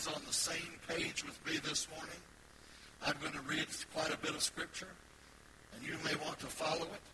is 0.00 0.06
on 0.06 0.22
the 0.26 0.32
same 0.32 0.72
page 0.88 1.24
with 1.24 1.38
me 1.44 1.58
this 1.68 1.86
morning, 1.94 2.16
I'm 3.04 3.14
going 3.20 3.34
to 3.34 3.40
read 3.42 3.66
quite 3.92 4.12
a 4.12 4.16
bit 4.16 4.30
of 4.30 4.42
Scripture, 4.42 4.88
and 5.74 5.86
you 5.86 5.92
may 6.04 6.14
want 6.24 6.38
to 6.40 6.46
follow 6.46 6.86
it, 6.86 7.04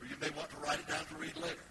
or 0.00 0.06
you 0.08 0.16
may 0.20 0.30
want 0.30 0.48
to 0.50 0.56
write 0.64 0.78
it 0.78 0.88
down 0.88 1.04
to 1.04 1.14
read 1.16 1.36
later. 1.36 1.68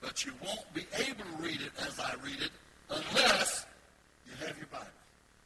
But 0.00 0.24
you 0.24 0.32
won't 0.42 0.72
be 0.72 0.86
able 0.96 1.24
to 1.24 1.42
read 1.42 1.60
it 1.60 1.72
as 1.86 2.00
I 2.00 2.14
read 2.24 2.40
it 2.40 2.52
unless 2.88 3.66
you 4.26 4.32
have 4.46 4.56
your 4.56 4.68
Bible. 4.68 4.86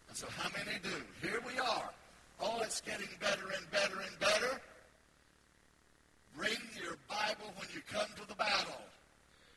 And 0.09 0.17
so 0.17 0.27
how 0.37 0.49
many 0.57 0.79
do? 0.83 0.91
Here 1.21 1.41
we 1.45 1.59
are. 1.59 1.91
Oh, 2.41 2.61
it's 2.63 2.81
getting 2.81 3.09
better 3.21 3.47
and 3.57 3.71
better 3.73 3.99
and 4.01 4.21
better. 4.21 4.61
Bring 6.37 6.59
your 6.81 6.97
Bible 7.09 7.53
when 7.57 7.69
you 7.75 7.81
come 7.93 8.09
to 8.15 8.29
the 8.29 8.35
battle. 8.37 8.81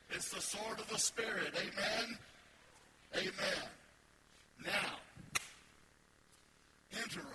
It's 0.09 0.31
the 0.31 0.41
sword 0.41 0.79
of 0.79 0.89
the 0.89 0.97
Spirit. 0.97 1.53
Amen? 1.55 2.17
Amen. 3.15 3.69
Now, 4.65 5.39
interim. 6.91 7.25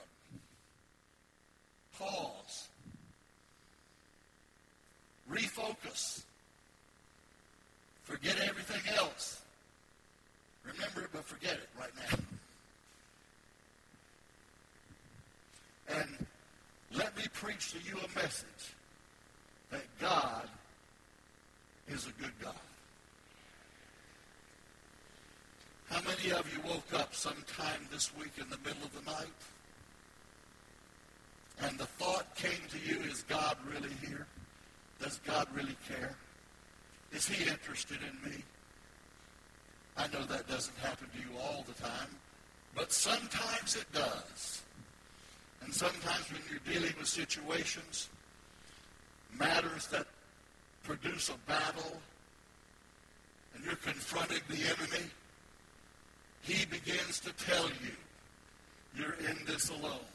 Pause. 1.99 2.69
Refocus. 5.31 6.23
Forget 8.05 8.37
everything 8.49 8.95
else. 8.97 9.43
Remember 10.65 11.03
it, 11.03 11.09
but 11.13 11.25
forget 11.25 11.55
it 11.55 11.69
right 11.79 11.91
now. 11.97 12.19
And 15.89 16.27
let 16.93 17.17
me 17.17 17.25
preach 17.33 17.73
to 17.73 17.79
you 17.79 17.97
a 17.99 18.19
message 18.19 18.75
that 19.71 19.85
God 20.01 20.49
is 21.89 22.07
a 22.07 22.23
good 22.23 22.33
God. 22.41 22.55
How 25.91 26.01
many 26.03 26.33
of 26.33 26.53
you 26.53 26.61
woke 26.69 26.93
up 26.95 27.15
sometime 27.15 27.87
this 27.91 28.11
week 28.17 28.33
in 28.41 28.49
the 28.51 28.59
middle 28.59 28.85
of 28.85 28.93
the 28.93 29.11
night? 29.11 29.27
And 31.61 31.79
the 31.79 31.87
thought 31.87 32.35
came 32.35 32.61
to 32.71 32.79
you, 32.79 33.01
is 33.09 33.23
God 33.23 33.57
really 33.71 33.95
here? 34.07 34.27
Does 35.01 35.21
God 35.27 35.47
really 35.55 35.77
care? 35.89 36.17
Is 37.13 37.29
he 37.29 37.49
interested 37.49 37.99
in 38.03 38.31
me? 38.31 38.43
I 39.97 40.09
know 40.09 40.25
that 40.25 40.49
doesn't 40.49 40.77
happen 40.79 41.09
to 41.13 41.19
you 41.19 41.39
all 41.41 41.65
the 41.67 41.83
time, 41.83 42.09
but 42.75 42.93
sometimes 42.93 43.77
it 43.77 43.91
does. 43.93 44.63
And 45.63 45.73
sometimes 45.73 46.31
when 46.31 46.43
you're 46.51 46.75
dealing 46.75 46.95
with 46.99 47.09
situations, 47.09 48.11
matters 49.39 49.87
that 49.89 50.07
produce 50.83 51.31
a 51.31 51.39
battle, 51.49 51.97
and 53.55 53.65
you're 53.65 53.77
confronting 53.77 54.41
the 54.49 54.57
enemy, 54.57 55.07
he 56.43 56.65
begins 56.67 57.21
to 57.21 57.33
tell 57.33 57.67
you, 57.67 57.97
you're 58.97 59.17
in 59.31 59.37
this 59.47 59.71
alone. 59.71 60.07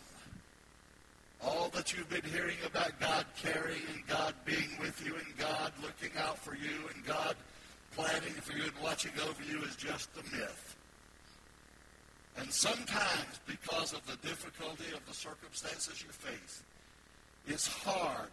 All 1.44 1.70
that 1.70 1.94
you've 1.94 2.10
been 2.10 2.30
hearing 2.32 2.58
about 2.66 3.00
God 3.00 3.26
caring 3.36 3.82
and 3.94 4.06
God 4.08 4.34
being 4.46 4.70
with 4.80 5.04
you 5.06 5.16
and 5.16 5.38
God 5.38 5.72
looking 5.82 6.16
out 6.20 6.38
for 6.38 6.56
you 6.56 6.88
and 6.94 7.04
God 7.06 7.36
planning 7.96 8.34
for 8.34 8.54
you 8.54 8.64
and 8.64 8.74
watching 8.82 9.12
over 9.28 9.44
you 9.44 9.62
is 9.64 9.76
just 9.76 10.10
a 10.16 10.36
myth. 10.36 10.76
And 12.38 12.52
sometimes, 12.52 13.40
because 13.46 13.94
of 13.94 14.06
the 14.06 14.16
difficulty 14.28 14.94
of 14.96 15.06
the 15.06 15.14
circumstances 15.14 16.02
you 16.02 16.12
face, 16.12 16.64
it's 17.48 17.68
hard 17.68 18.30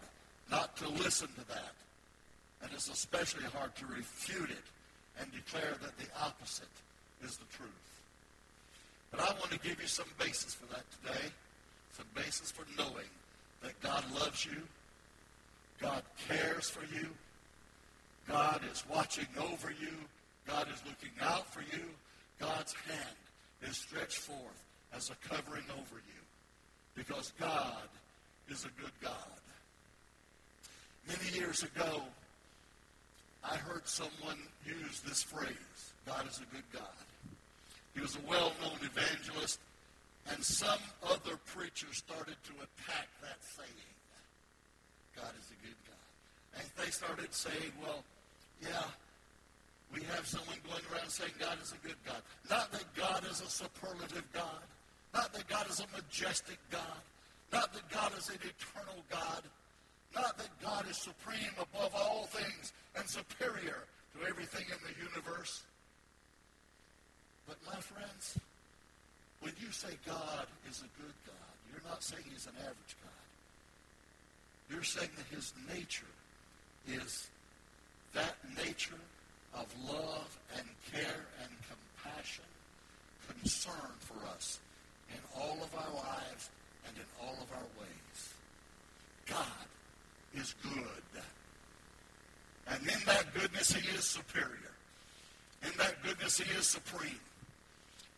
not 0.51 0.77
to 0.77 0.89
listen 0.89 1.29
to 1.29 1.49
that. 1.49 1.75
And 2.63 2.71
it's 2.73 2.89
especially 2.89 3.45
hard 3.45 3.75
to 3.77 3.87
refute 3.87 4.51
it 4.51 4.65
and 5.21 5.31
declare 5.33 5.75
that 5.83 5.97
the 5.99 6.07
opposite 6.23 6.69
is 7.23 7.37
the 7.37 7.45
truth. 7.57 7.71
But 9.11 9.21
I 9.21 9.33
want 9.39 9.51
to 9.51 9.59
give 9.59 9.81
you 9.81 9.89
some 9.89 10.07
basis 10.19 10.55
for 10.55 10.67
that 10.67 10.85
today, 11.03 11.29
some 11.93 12.07
basis 12.15 12.51
for 12.51 12.65
knowing 12.77 13.09
that 13.63 13.81
God 13.81 14.05
loves 14.15 14.45
you, 14.45 14.63
God 15.81 16.03
cares 16.29 16.69
for 16.69 16.85
you, 16.95 17.09
God 18.29 18.61
is 18.71 18.85
watching 18.91 19.27
over 19.39 19.71
you, 19.71 19.95
God 20.47 20.67
is 20.73 20.83
looking 20.87 21.13
out 21.23 21.53
for 21.53 21.61
you, 21.61 21.85
God's 22.39 22.75
hand 22.87 23.17
is 23.63 23.77
stretched 23.77 24.19
forth 24.19 24.63
as 24.95 25.11
a 25.11 25.29
covering 25.29 25.65
over 25.73 25.97
you 25.97 26.23
because 26.95 27.33
God 27.41 27.89
is 28.49 28.65
a 28.65 28.81
good 28.81 28.93
God. 29.03 29.13
Many 31.07 31.39
years 31.39 31.63
ago, 31.63 32.03
I 33.45 33.57
heard 33.57 33.87
someone 33.87 34.39
use 34.67 35.01
this 35.01 35.23
phrase, 35.23 35.93
God 36.07 36.29
is 36.29 36.39
a 36.39 36.55
good 36.55 36.65
God. 36.73 36.83
He 37.95 38.01
was 38.01 38.17
a 38.17 38.31
well-known 38.31 38.79
evangelist, 38.83 39.61
and 40.31 40.43
some 40.43 40.81
other 41.03 41.37
preacher 41.47 41.87
started 41.93 42.37
to 42.45 42.53
attack 42.53 43.09
that 43.23 43.39
saying, 43.41 43.69
God 45.17 45.33
is 45.39 45.51
a 45.51 45.67
good 45.67 45.77
God. 45.87 46.61
And 46.61 46.67
they 46.77 46.91
started 46.91 47.33
saying, 47.33 47.73
well, 47.83 48.05
yeah, 48.63 48.85
we 49.95 50.03
have 50.15 50.27
someone 50.27 50.59
going 50.69 50.83
around 50.93 51.09
saying 51.09 51.33
God 51.41 51.57
is 51.63 51.73
a 51.73 51.87
good 51.87 51.97
God. 52.05 52.23
Not 52.51 52.71
that 52.73 52.85
God 52.95 53.25
is 53.31 53.41
a 53.41 53.49
superlative 53.49 54.25
God. 54.33 54.63
Not 55.15 55.33
that 55.33 55.49
God 55.49 55.69
is 55.71 55.81
a 55.81 55.87
majestic 55.97 56.59
God. 56.71 57.01
Not 57.53 57.73
that 57.73 57.89
God 57.91 58.13
is 58.19 58.29
an 58.29 58.37
eternal 58.37 59.03
God. 59.11 59.43
Not 60.15 60.39
that 60.39 60.49
God 60.63 60.87
is 60.91 60.97
supreme 60.97 61.55
above 61.61 61.93
all 61.95 62.27
things 62.27 62.73
and 62.97 63.09
superior 63.09 63.85
to 64.15 64.29
everything 64.29 64.65
in 64.71 64.79
the 64.87 64.95
universe. 65.05 65.63
But 67.47 67.57
my 67.67 67.81
friends, 67.81 68.39
when 69.41 69.53
you 69.61 69.71
say 69.71 69.89
God 70.07 70.47
is 70.69 70.81
a 70.81 70.91
good 71.01 71.15
God, 71.27 71.55
you're 71.71 71.89
not 71.89 72.03
saying 72.03 72.25
he's 72.31 72.47
an 72.47 72.55
average 72.61 72.97
God. 73.03 73.13
You're 74.71 74.83
saying 74.83 75.11
that 75.17 75.35
his 75.35 75.53
nature 75.75 76.13
is 76.87 77.29
that 78.15 78.37
nature 78.57 79.01
of 79.55 79.67
love 79.87 80.39
and 80.57 80.67
care 80.93 81.25
and 81.43 81.51
compassion, 81.69 82.45
concern 83.29 83.93
for 84.01 84.27
us 84.35 84.61
in 85.11 85.41
all 85.41 85.59
of 85.63 85.75
our 85.75 85.95
lives 85.95 86.51
and 86.87 86.97
in 86.97 87.05
all 87.23 87.35
of 87.35 87.51
our 87.53 87.69
ways. 87.81 88.35
God 89.27 89.69
is 90.35 90.55
good. 90.63 91.23
And 92.69 92.83
in 92.83 92.99
that 93.07 93.33
goodness, 93.35 93.73
he 93.73 93.89
is 93.97 94.05
superior. 94.05 94.75
In 95.63 95.71
that 95.79 96.03
goodness, 96.03 96.39
he 96.39 96.59
is 96.59 96.67
supreme. 96.67 97.21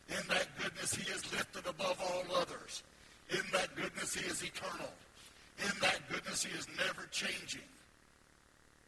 In 0.09 0.27
that 0.27 0.47
goodness, 0.61 0.93
he 0.93 1.09
is 1.11 1.31
lifted 1.31 1.65
above 1.67 1.97
all 2.01 2.37
others. 2.37 2.83
In 3.29 3.41
that 3.53 3.75
goodness, 3.75 4.13
he 4.13 4.29
is 4.29 4.43
eternal. 4.43 4.91
In 5.59 5.71
that 5.81 5.99
goodness, 6.09 6.43
he 6.43 6.57
is 6.57 6.67
never 6.77 7.07
changing. 7.11 7.61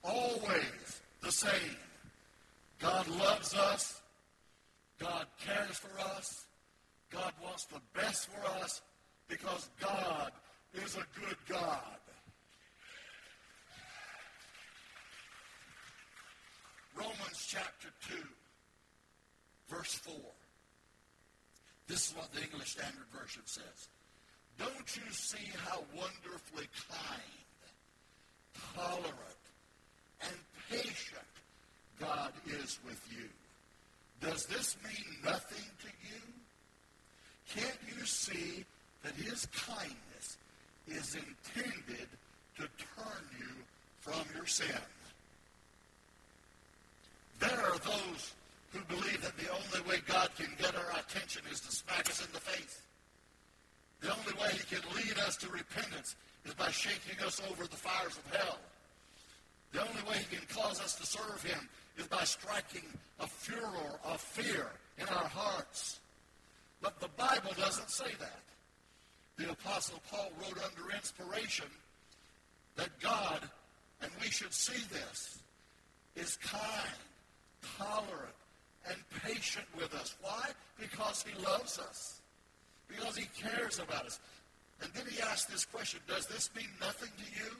Always 0.03 1.01
the 1.21 1.31
same. 1.31 1.77
God 2.79 3.07
loves 3.07 3.55
us. 3.55 4.01
God 4.99 5.25
cares 5.39 5.77
for 5.77 5.97
us. 6.17 6.45
God 7.09 7.31
wants 7.41 7.65
the 7.65 7.79
best 7.93 8.27
for 8.27 8.45
us 8.61 8.81
because 9.29 9.69
God 9.79 10.31
is 10.73 10.95
a 10.95 11.19
good 11.19 11.37
God. 11.47 11.79
Romans 16.95 17.47
chapter 17.47 17.89
2, 18.09 18.15
verse 19.69 19.95
4. 19.95 20.15
This 21.87 22.09
is 22.09 22.15
what 22.15 22.31
the 22.33 22.41
English 22.41 22.71
Standard 22.71 23.07
Version 23.11 23.41
says. 23.45 23.87
Don't 24.59 24.95
you 24.95 25.11
see 25.11 25.51
how 25.65 25.79
wonderfully 25.95 26.67
kind, 26.89 27.43
tolerant, 28.75 29.43
and 30.21 30.37
patient 30.69 31.33
God 31.99 32.31
is 32.47 32.79
with 32.85 33.01
you. 33.11 33.29
Does 34.21 34.45
this 34.45 34.77
mean 34.83 35.17
nothing 35.23 35.65
to 35.81 35.87
you? 35.87 36.21
Can't 37.55 37.79
you 37.97 38.05
see 38.05 38.63
that 39.03 39.13
his 39.15 39.47
kindness 39.47 40.37
is 40.87 41.15
intended 41.15 42.07
to 42.55 42.61
turn 42.61 43.23
you 43.39 43.53
from 43.99 44.23
your 44.35 44.45
sin? 44.45 44.67
There 47.43 47.59
are 47.59 47.77
those 47.79 48.33
who 48.71 48.79
believe 48.87 49.21
that 49.21 49.37
the 49.37 49.51
only 49.51 49.89
way 49.89 50.01
God 50.07 50.29
can 50.37 50.47
get 50.57 50.73
our 50.75 50.99
attention 50.99 51.41
is 51.51 51.59
to 51.59 51.71
smack 51.71 52.09
us 52.09 52.25
in 52.25 52.31
the 52.31 52.39
face. 52.39 52.81
The 53.99 54.11
only 54.11 54.33
way 54.41 54.49
he 54.53 54.63
can 54.75 54.81
lead 54.95 55.19
us 55.19 55.35
to 55.37 55.49
repentance 55.49 56.15
is 56.45 56.53
by 56.53 56.71
shaking 56.71 57.19
us 57.25 57.41
over 57.51 57.63
the 57.63 57.75
fires 57.75 58.17
of 58.17 58.35
hell. 58.35 58.59
The 59.73 59.81
only 59.81 60.01
way 60.09 60.17
he 60.17 60.35
can 60.37 60.45
cause 60.55 60.79
us 60.79 60.95
to 60.95 61.05
serve 61.05 61.43
him 61.43 61.67
is 61.97 62.07
by 62.07 62.23
striking 62.23 62.87
a 63.19 63.27
furor 63.27 63.99
of 64.05 64.21
fear 64.21 64.67
in 64.97 65.07
our 65.07 65.27
hearts. 65.27 65.99
But 66.81 66.99
the 67.01 67.09
Bible 67.17 67.51
doesn't 67.57 67.89
say 67.89 68.11
that. 68.19 68.39
The 69.37 69.51
Apostle 69.51 70.01
Paul 70.09 70.31
wrote 70.39 70.59
under 70.63 70.95
inspiration 70.95 71.65
that 72.77 72.99
God, 73.01 73.41
and 74.01 74.11
we 74.21 74.27
should 74.27 74.53
see 74.53 74.81
this, 74.91 75.39
is 76.15 76.37
kind, 76.37 76.99
tolerant, 77.77 78.35
and 78.87 78.97
patient 79.23 79.65
with 79.77 79.93
us. 79.93 80.15
Why? 80.21 80.49
Because 80.79 81.23
he 81.27 81.41
loves 81.43 81.79
us. 81.79 82.19
Because 82.87 83.15
he 83.15 83.27
cares 83.41 83.79
about 83.79 84.05
us. 84.05 84.19
And 84.81 84.91
then 84.93 85.05
he 85.09 85.21
asked 85.21 85.49
this 85.49 85.65
question, 85.65 85.99
does 86.07 86.27
this 86.27 86.49
mean 86.55 86.67
nothing 86.81 87.09
to 87.17 87.23
you? 87.23 87.51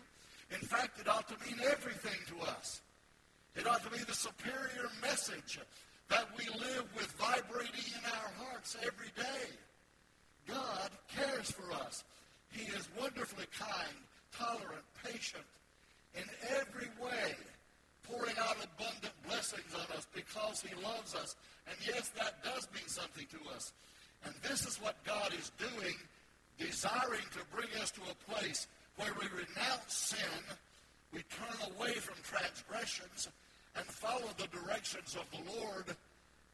In 0.52 0.68
fact, 0.68 1.00
it 1.00 1.08
ought 1.08 1.28
to 1.30 1.36
mean 1.46 1.60
everything 1.72 2.20
to 2.28 2.46
us. 2.52 2.82
It 3.56 3.68
ought 3.68 3.84
to 3.84 3.90
be 3.90 4.04
the 4.04 4.14
superior 4.14 4.90
message 5.02 5.60
that 6.10 6.28
we 6.38 6.46
live 6.60 6.86
with 6.96 7.08
vibrating 7.14 7.86
in 7.96 8.06
our 8.06 8.46
hearts 8.46 8.76
every 8.86 9.12
day. 9.16 9.48
God 10.48 10.90
cares 11.16 11.52
for 11.52 11.72
us. 11.74 12.04
He 12.52 12.66
is 12.74 12.90
wonderfully 13.00 13.46
kind, 13.58 13.96
tolerant, 14.38 14.84
patient 15.04 15.46
in 16.16 16.24
every 16.60 16.90
way, 17.02 17.36
pouring 18.04 18.36
out 18.40 18.58
abundant 18.58 19.14
blessings 19.28 19.74
on 19.74 19.98
us 19.98 20.08
because 20.14 20.62
he 20.62 20.74
loves 20.84 21.16
us. 21.16 21.36
And 21.68 21.76
yes, 21.86 22.10
that 22.18 22.44
does 22.44 22.68
mean 22.74 22.88
something 22.88 23.26
to 23.32 23.56
us. 23.56 23.74
And 24.26 24.34
this 24.44 24.66
is 24.66 24.82
what 24.82 25.04
God 25.04 25.34
is 25.38 25.52
doing, 25.58 25.96
desiring 26.58 27.26
to 27.34 27.40
bring 27.56 27.70
us 27.82 27.92
to 27.92 28.02
a 28.10 28.32
place 28.32 28.68
where 28.98 29.14
we 29.20 29.28
renounce 29.28 29.94
sin, 29.94 30.44
we 31.12 31.24
turn 31.24 31.72
away 31.76 31.94
from 31.94 32.16
transgressions, 32.24 33.30
and 33.76 33.86
follow 33.86 34.30
the 34.38 34.48
directions 34.48 35.16
of 35.16 35.26
the 35.32 35.60
Lord. 35.60 35.96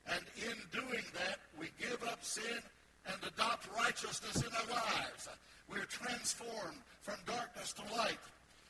And 0.07 0.24
in 0.38 0.56
doing 0.72 1.04
that, 1.13 1.38
we 1.60 1.68
give 1.80 2.01
up 2.07 2.24
sin 2.24 2.63
and 3.06 3.16
adopt 3.34 3.68
righteousness 3.78 4.38
in 4.38 4.54
our 4.54 4.75
lives. 4.75 5.28
We're 5.69 5.86
transformed 5.86 6.80
from 7.01 7.16
darkness 7.25 7.74
to 7.74 7.96
light, 7.96 8.19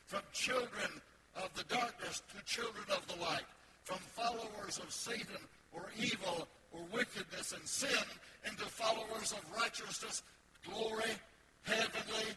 from 0.06 0.22
children 0.32 1.00
of 1.36 1.52
the 1.54 1.64
darkness 1.74 2.22
to 2.34 2.44
children 2.44 2.84
of 2.90 3.06
the 3.06 3.22
light, 3.22 3.46
from 3.84 3.98
followers 4.14 4.78
of 4.78 4.92
Satan 4.92 5.40
or 5.72 5.86
evil 5.98 6.48
or 6.72 6.80
wickedness 6.92 7.52
and 7.52 7.66
sin 7.66 8.04
into 8.46 8.64
followers 8.64 9.32
of 9.32 9.40
righteousness, 9.56 10.22
glory, 10.64 11.10
heavenly, 11.62 12.34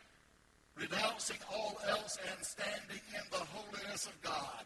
renouncing 0.75 1.38
all 1.51 1.78
else 1.88 2.18
and 2.31 2.45
standing 2.45 3.01
in 3.13 3.24
the 3.31 3.38
holiness 3.38 4.07
of 4.07 4.22
God. 4.22 4.66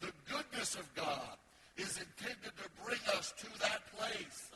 The 0.00 0.12
goodness 0.30 0.76
of 0.76 0.94
God 0.94 1.36
is 1.76 1.98
intended 1.98 2.52
to 2.56 2.84
bring 2.84 3.00
us 3.16 3.32
to 3.38 3.46
that 3.60 3.80
place. 3.96 4.50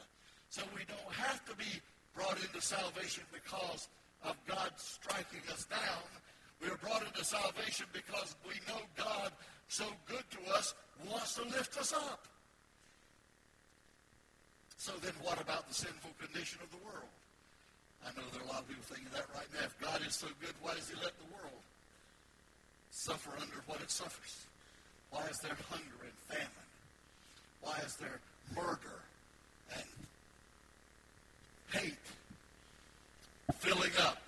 So 0.48 0.62
we 0.74 0.82
don't 0.88 1.14
have 1.14 1.44
to 1.46 1.56
be 1.56 1.80
brought 2.14 2.38
into 2.40 2.60
salvation 2.60 3.24
because 3.32 3.88
of 4.24 4.36
God 4.46 4.70
striking 4.76 5.42
us 5.52 5.64
down. 5.66 6.08
We 6.64 6.70
are 6.70 6.76
brought 6.76 7.04
into 7.06 7.22
salvation 7.22 7.84
because 7.92 8.36
we 8.48 8.54
know 8.66 8.80
God, 8.96 9.32
so 9.68 9.84
good 10.08 10.24
to 10.30 10.54
us, 10.54 10.74
wants 11.10 11.34
to 11.34 11.42
lift 11.42 11.76
us 11.78 11.92
up. 11.92 12.26
So 14.78 14.92
then 15.02 15.12
what 15.22 15.38
about 15.40 15.68
the 15.68 15.74
sinful 15.74 16.12
condition 16.18 16.60
of 16.62 16.70
the 16.70 16.82
world? 16.86 17.12
I 18.02 18.08
know 18.16 18.24
there 18.32 18.40
are 18.40 18.48
a 18.48 18.52
lot 18.52 18.62
of 18.62 18.68
people 18.68 18.82
thinking 18.84 19.12
that 19.12 19.26
right 19.34 19.48
now. 19.52 19.66
If 19.66 19.78
God 19.78 20.00
is 20.06 20.14
so 20.14 20.26
good, 20.40 20.54
why 20.62 20.74
does 20.74 20.88
he 20.88 20.94
let 20.96 21.12
the 21.18 21.28
world 21.36 21.60
suffer 22.90 23.32
under 23.40 23.60
what 23.66 23.82
it 23.82 23.90
suffers? 23.90 24.46
Why 25.10 25.26
is 25.28 25.38
there 25.40 25.56
hunger 25.68 26.00
and 26.00 26.16
famine? 26.28 26.68
Why 27.60 27.76
is 27.84 27.96
there 27.96 28.20
murder 28.56 29.04
and 29.76 29.84
hate 31.72 32.06
filling 33.58 33.92
up 34.00 34.23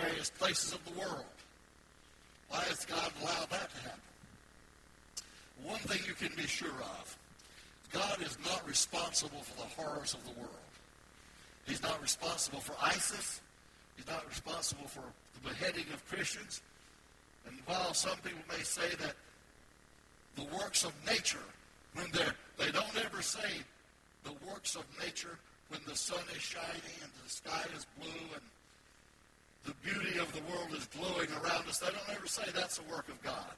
various 0.00 0.30
places 0.30 0.72
of 0.72 0.84
the 0.84 0.98
world? 0.98 1.24
Why 2.48 2.60
has 2.60 2.84
God 2.84 3.12
allowed 3.22 3.50
that 3.50 3.70
to 3.74 3.80
happen? 3.82 4.00
One 5.64 5.78
thing 5.80 6.00
you 6.06 6.14
can 6.14 6.34
be 6.36 6.46
sure 6.46 6.68
of, 6.68 7.18
God 7.92 8.22
is 8.22 8.38
not 8.44 8.66
responsible 8.66 9.40
for 9.40 9.56
the 9.56 9.82
horrors 9.82 10.14
of 10.14 10.24
the 10.24 10.40
world. 10.40 10.54
He's 11.66 11.82
not 11.82 12.00
responsible 12.00 12.60
for 12.60 12.74
ISIS. 12.82 13.40
He's 13.96 14.06
not 14.06 14.26
responsible 14.28 14.86
for 14.86 15.02
the 15.34 15.48
beheading 15.48 15.86
of 15.92 16.06
Christians. 16.08 16.62
And 17.46 17.56
while 17.66 17.92
some 17.94 18.16
people 18.18 18.40
may 18.48 18.62
say 18.62 18.88
that 19.00 19.14
the 20.36 20.44
works 20.56 20.84
of 20.84 20.92
nature, 21.06 21.44
when 21.94 22.06
they're, 22.12 22.34
they 22.58 22.70
don't 22.70 23.04
ever 23.04 23.22
say 23.22 23.62
the 24.24 24.32
works 24.46 24.76
of 24.76 24.84
nature 25.02 25.38
when 25.68 25.80
the 25.86 25.96
sun 25.96 26.22
is 26.34 26.42
shining 26.42 26.96
and 27.02 27.10
the 27.24 27.30
sky 27.30 27.64
is 27.76 27.86
blue 28.00 28.10
and 28.34 28.42
the 29.68 29.74
beauty 29.84 30.18
of 30.18 30.32
the 30.32 30.40
world 30.50 30.72
is 30.72 30.88
glowing 30.96 31.28
around 31.44 31.68
us. 31.68 31.78
They 31.78 31.92
don't 31.92 32.16
ever 32.16 32.26
say 32.26 32.44
that's 32.54 32.80
a 32.80 32.90
work 32.90 33.06
of 33.08 33.20
God. 33.22 33.52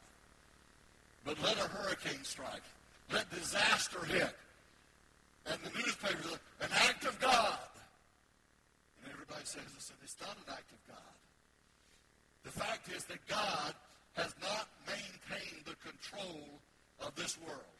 But 1.25 1.41
let 1.41 1.57
a 1.57 1.69
hurricane 1.71 2.25
strike. 2.25 2.67
Let 3.13 3.31
disaster 3.31 4.05
hit. 4.07 4.35
And 5.47 5.59
the 5.63 5.71
newspapers, 5.79 6.39
an 6.61 6.71
act 6.83 7.07
of 7.07 7.19
God. 7.21 7.63
And 9.03 9.13
everybody 9.13 9.45
says, 9.45 9.63
listen, 9.73 9.95
it's 10.03 10.17
not 10.21 10.35
an 10.35 10.51
act 10.51 10.67
of 10.73 10.83
God. 10.89 11.15
The 12.43 12.51
fact 12.51 12.91
is 12.91 13.05
that 13.05 13.25
God 13.29 13.73
has 14.15 14.35
not 14.43 14.67
maintained 14.91 15.63
the 15.63 15.79
control 15.79 16.59
of 17.07 17.15
this 17.15 17.39
world. 17.47 17.77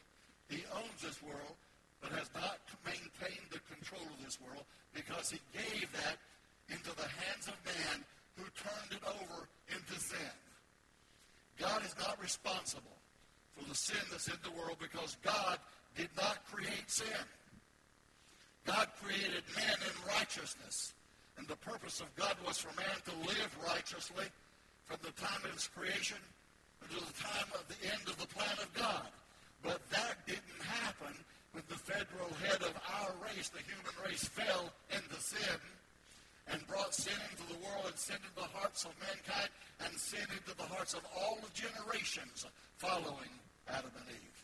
He 0.47 0.63
owns 0.71 1.01
this 1.03 1.21
world, 1.21 1.59
but 1.99 2.11
has 2.11 2.29
not 2.33 2.59
maintained 2.85 3.51
the 3.51 3.59
control 3.75 4.07
of 4.07 4.23
this 4.23 4.39
world 4.39 4.63
because 4.95 5.29
he 5.29 5.39
gave 5.51 5.91
that 5.91 6.15
into 6.69 6.95
the 6.95 7.07
hands 7.19 7.47
of 7.47 7.55
man 7.67 8.05
who 8.37 8.43
turned 8.55 8.91
it 8.91 9.03
over 9.05 9.47
into 9.69 9.99
sin. 9.99 10.35
God 11.59 11.83
is 11.85 11.95
not 11.99 12.21
responsible 12.21 12.97
for 13.53 13.67
the 13.67 13.75
sin 13.75 14.01
that's 14.09 14.27
in 14.27 14.37
the 14.43 14.51
world 14.51 14.77
because 14.79 15.17
God 15.21 15.59
did 15.95 16.09
not 16.17 16.39
create 16.51 16.89
sin. 16.89 17.25
God 18.65 18.87
created 19.03 19.43
man 19.55 19.77
in 19.81 20.15
righteousness. 20.17 20.93
And 21.37 21.47
the 21.47 21.57
purpose 21.57 22.01
of 22.01 22.13
God 22.15 22.35
was 22.45 22.57
for 22.57 22.73
man 22.79 22.97
to 23.05 23.27
live 23.27 23.51
righteously 23.67 24.25
from 24.85 24.97
the 25.01 25.11
time 25.19 25.41
of 25.43 25.51
his 25.53 25.67
creation 25.67 26.17
until 26.83 27.01
the 27.01 27.17
time 27.17 27.49
of 27.55 27.65
the 27.67 27.79
end 27.87 28.03
of 28.07 28.17
the 28.19 28.27
plan 28.27 28.57
of 28.61 28.71
God. 28.73 29.07
But 29.63 29.81
that 29.91 30.25
didn't 30.25 30.61
happen 30.61 31.13
when 31.53 31.63
the 31.69 31.75
federal 31.75 32.29
head 32.45 32.61
of 32.61 32.73
our 33.01 33.11
race, 33.25 33.49
the 33.49 33.61
human 33.65 33.93
race, 34.05 34.23
fell 34.23 34.71
into 34.89 35.19
sin 35.21 35.59
and 36.49 36.65
brought 36.67 36.93
sin 36.93 37.13
into 37.31 37.47
the 37.53 37.59
world 37.63 37.85
and 37.87 37.97
sin 37.97 38.17
into 38.17 38.35
the 38.35 38.57
hearts 38.57 38.85
of 38.85 38.91
mankind 38.99 39.49
and 39.85 39.93
sin 39.97 40.25
into 40.37 40.55
the 40.57 40.63
hearts 40.63 40.93
of 40.93 41.01
all 41.17 41.37
the 41.41 41.53
generations 41.53 42.45
following 42.77 43.29
Adam 43.69 43.91
and 43.97 44.09
Eve. 44.09 44.43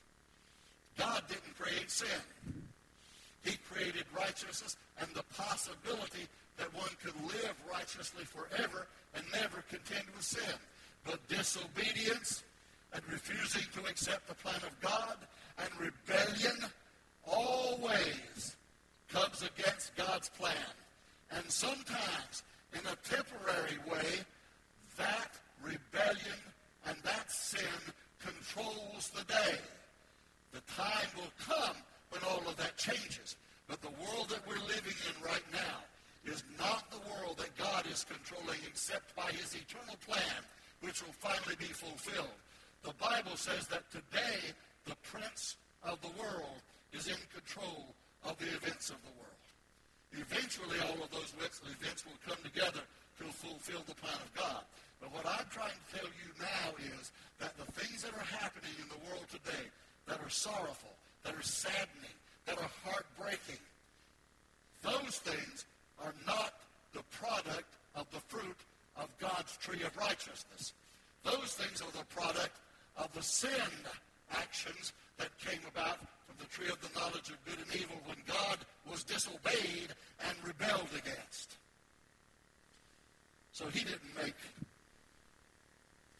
God 0.97 1.23
didn't 1.27 1.57
create 1.57 1.89
sin. 1.89 2.21
He 3.43 3.57
created 3.71 4.05
righteousness 4.15 4.77
and 4.99 5.09
the 5.13 5.23
possibility 5.35 6.27
that 6.57 6.73
one 6.73 6.89
could 7.03 7.15
live 7.23 7.55
righteously 7.71 8.25
forever 8.25 8.87
and 9.15 9.23
never 9.31 9.63
contend 9.69 10.05
with 10.15 10.25
sin. 10.25 10.57
But 11.05 11.25
disobedience 11.27 12.43
and 12.93 13.01
refusing 13.11 13.63
to 13.73 13.89
accept 13.89 14.27
the 14.27 14.35
plan 14.35 14.55
of 14.55 14.79
God 14.81 15.17
and 15.59 15.69
rebellion 15.79 16.57
always 17.25 18.55
comes 19.09 19.43
against 19.43 19.95
God's 19.95 20.29
plan. 20.29 20.53
And 21.31 21.49
sometimes, 21.51 22.43
in 22.73 22.79
a 22.79 22.95
temporary 23.07 23.77
way, 23.89 24.19
that 24.97 25.31
rebellion 25.61 26.41
and 26.85 26.97
that 27.03 27.31
sin 27.31 27.61
controls 28.19 29.09
the 29.09 29.23
day. 29.25 29.57
The 30.53 30.61
time 30.73 31.07
will 31.15 31.33
come 31.39 31.75
when 32.09 32.21
all 32.23 32.47
of 32.47 32.55
that 32.57 32.77
changes. 32.77 33.35
But 33.67 33.81
the 33.81 33.91
world 34.01 34.29
that 34.29 34.47
we're 34.47 34.65
living 34.67 34.95
in 35.07 35.23
right 35.23 35.43
now 35.51 35.83
is 36.25 36.43
not 36.57 36.89
the 36.89 37.01
world 37.09 37.37
that 37.37 37.55
God 37.57 37.85
is 37.91 38.05
controlling 38.05 38.59
except 38.65 39.15
by 39.15 39.31
his 39.31 39.55
eternal 39.55 39.95
plan, 40.07 40.41
which 40.81 41.05
will 41.05 41.13
finally 41.13 41.55
be 41.59 41.65
fulfilled. 41.65 42.37
The 42.83 42.93
Bible 42.93 43.35
says 43.35 43.67
that 43.67 43.89
today 43.91 44.53
the 44.85 44.95
prince 45.03 45.57
of 45.83 45.99
the 46.01 46.11
world 46.19 46.61
is 46.93 47.07
in 47.07 47.17
control 47.33 47.93
of 48.23 48.37
the 48.37 48.47
events 48.47 48.89
of 48.89 49.01
the 49.03 49.11
world. 49.19 49.26
Eventually, 50.13 50.79
all 50.87 51.03
of 51.03 51.11
those 51.11 51.33
events 51.35 52.05
will 52.05 52.19
come 52.25 52.41
together 52.43 52.81
to 53.19 53.23
fulfill 53.25 53.83
the 53.87 53.95
plan 53.95 54.15
of 54.15 54.33
God. 54.33 54.63
But 55.01 55.13
what 55.13 55.25
I'm 55.25 55.45
trying 55.51 55.75
to 55.75 55.99
tell 55.99 56.07
you 56.07 56.29
now 56.39 56.73
is 56.99 57.11
that 57.39 57.57
the 57.57 57.69
things 57.73 58.03
that 58.03 58.13
are 58.13 58.37
happening 58.39 58.71
in 58.81 58.87
the 58.89 59.01
world 59.09 59.25
today 59.29 59.67
that 60.07 60.19
are 60.19 60.29
sorrowful, 60.29 60.95
that 61.23 61.35
are 61.35 61.43
saddening, 61.43 62.17
that 62.45 62.57
are 62.57 62.71
heartbreaking, 62.83 63.61
those 64.81 65.19
things 65.19 65.65
are 66.03 66.13
not 66.25 66.53
the 66.93 67.03
product 67.11 67.75
of 67.95 68.09
the 68.11 68.19
fruit 68.27 68.57
of 68.95 69.09
God's 69.19 69.57
tree 69.57 69.83
of 69.83 69.95
righteousness. 69.97 70.73
Those 71.23 71.53
things 71.53 71.81
are 71.81 71.91
the 71.91 72.05
product 72.05 72.57
of 72.95 73.11
the 73.13 73.21
sin 73.21 73.51
actions 74.31 74.93
that 75.17 75.37
came 75.39 75.61
about 75.67 75.97
from 76.25 76.35
the 76.39 76.45
tree 76.45 76.69
of 76.69 76.79
the 76.81 76.99
knowledge 76.99 77.29
of 77.29 77.43
good 77.45 77.57
and 77.57 77.75
evil 77.75 77.97
when 78.05 78.17
God 78.27 78.57
was 78.89 79.03
disobeyed 79.03 79.89
and 80.27 80.35
rebelled 80.43 80.89
against. 80.97 81.57
So 83.51 83.67
he 83.67 83.79
didn't 83.79 84.15
make 84.15 84.35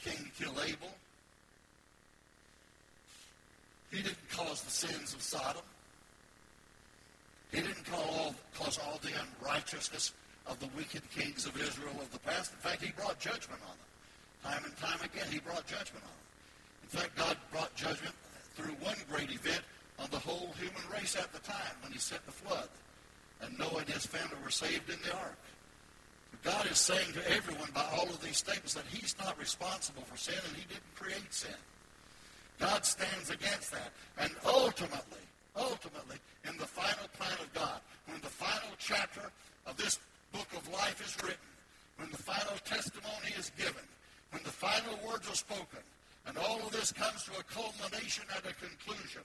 Cain 0.04 0.32
kill 0.39 0.54
Abel. 0.66 0.89
He 3.92 4.01
didn't 4.01 4.30
cause 4.32 4.62
the 4.62 4.72
sins 4.72 5.13
of 5.13 5.22
Sodom. 5.22 5.62
He 7.51 7.62
didn't 7.62 7.86
cause 7.86 8.80
all 8.80 9.00
the 9.01 9.12
unrighteousness 9.42 10.13
of 10.46 10.60
the 10.60 10.68
wicked 10.75 11.10
kings 11.12 11.46
of 11.46 11.56
Israel 11.62 11.96
of 12.01 12.12
the 12.12 12.20
past. 12.20 12.51
In 12.54 12.60
fact, 12.60 12.82
he 12.82 12.92
brought 12.92 13.20
judgment 13.20 13.62
on 13.62 13.75
them. 13.77 14.54
Time 14.54 14.63
and 14.66 14.77
time 14.77 15.00
again, 15.04 15.27
he 15.32 15.39
brought 15.39 15.66
judgment 15.66 16.04
on 16.04 16.12
them. 16.12 16.27
In 16.84 16.89
fact, 16.89 17.16
God 17.16 17.38
brought 17.51 17.74
judgment 17.75 18.16
through 18.58 18.74
one 18.82 18.98
great 19.08 19.30
event 19.30 19.62
on 20.00 20.10
the 20.10 20.18
whole 20.18 20.50
human 20.58 20.82
race 20.92 21.16
at 21.16 21.32
the 21.32 21.40
time 21.40 21.78
when 21.84 21.92
he 21.92 22.00
sent 22.00 22.26
the 22.26 22.32
flood. 22.32 22.70
And 23.42 23.58
Noah 23.60 23.86
and 23.86 23.90
his 23.90 24.06
family 24.06 24.36
were 24.44 24.50
saved 24.50 24.90
in 24.90 24.98
the 25.06 25.16
ark. 25.16 25.38
God 26.44 26.66
is 26.66 26.80
saying 26.80 27.14
to 27.14 27.32
everyone 27.32 27.70
by 27.74 27.86
all 27.94 28.10
of 28.10 28.20
these 28.22 28.38
statements 28.38 28.74
that 28.74 28.86
he's 28.90 29.16
not 29.20 29.38
responsible 29.40 30.02
for 30.04 30.18
sin 30.18 30.36
and 30.48 30.58
he 30.58 30.66
didn't 30.68 30.96
create 30.96 31.32
sin. 31.32 31.54
God 32.60 32.84
stands 32.84 33.30
against 33.30 33.72
that. 33.72 33.92
And 34.18 34.32
ultimately, 34.44 35.22
ultimately, 35.56 36.18
in 36.50 36.58
the 36.58 36.66
final 36.66 37.08
plan 37.14 37.38
of 37.40 37.54
God, 37.54 37.80
when 38.08 38.20
the 38.22 38.34
final 38.34 38.70
chapter 38.80 39.30
of 39.68 39.78
this 39.78 40.00
book 40.32 40.48
of 40.56 40.68
life 40.74 41.00
is 41.06 41.16
written, 41.22 41.52
when 41.98 42.10
the 42.10 42.18
final 42.18 42.58
testimony 42.66 43.34
is 43.38 43.52
given, 43.58 43.86
when 44.32 44.42
the 44.44 44.50
final 44.50 44.98
words 45.08 45.30
are 45.30 45.36
spoken, 45.36 45.86
and 46.27 46.38
all 46.38 46.60
of 46.60 46.72
this 46.72 46.91
comes 46.91 47.24
to 47.24 47.31
a 47.39 47.43
culmination 47.43 48.24
and 48.36 48.46
a 48.46 48.53
conclusion, 48.53 49.22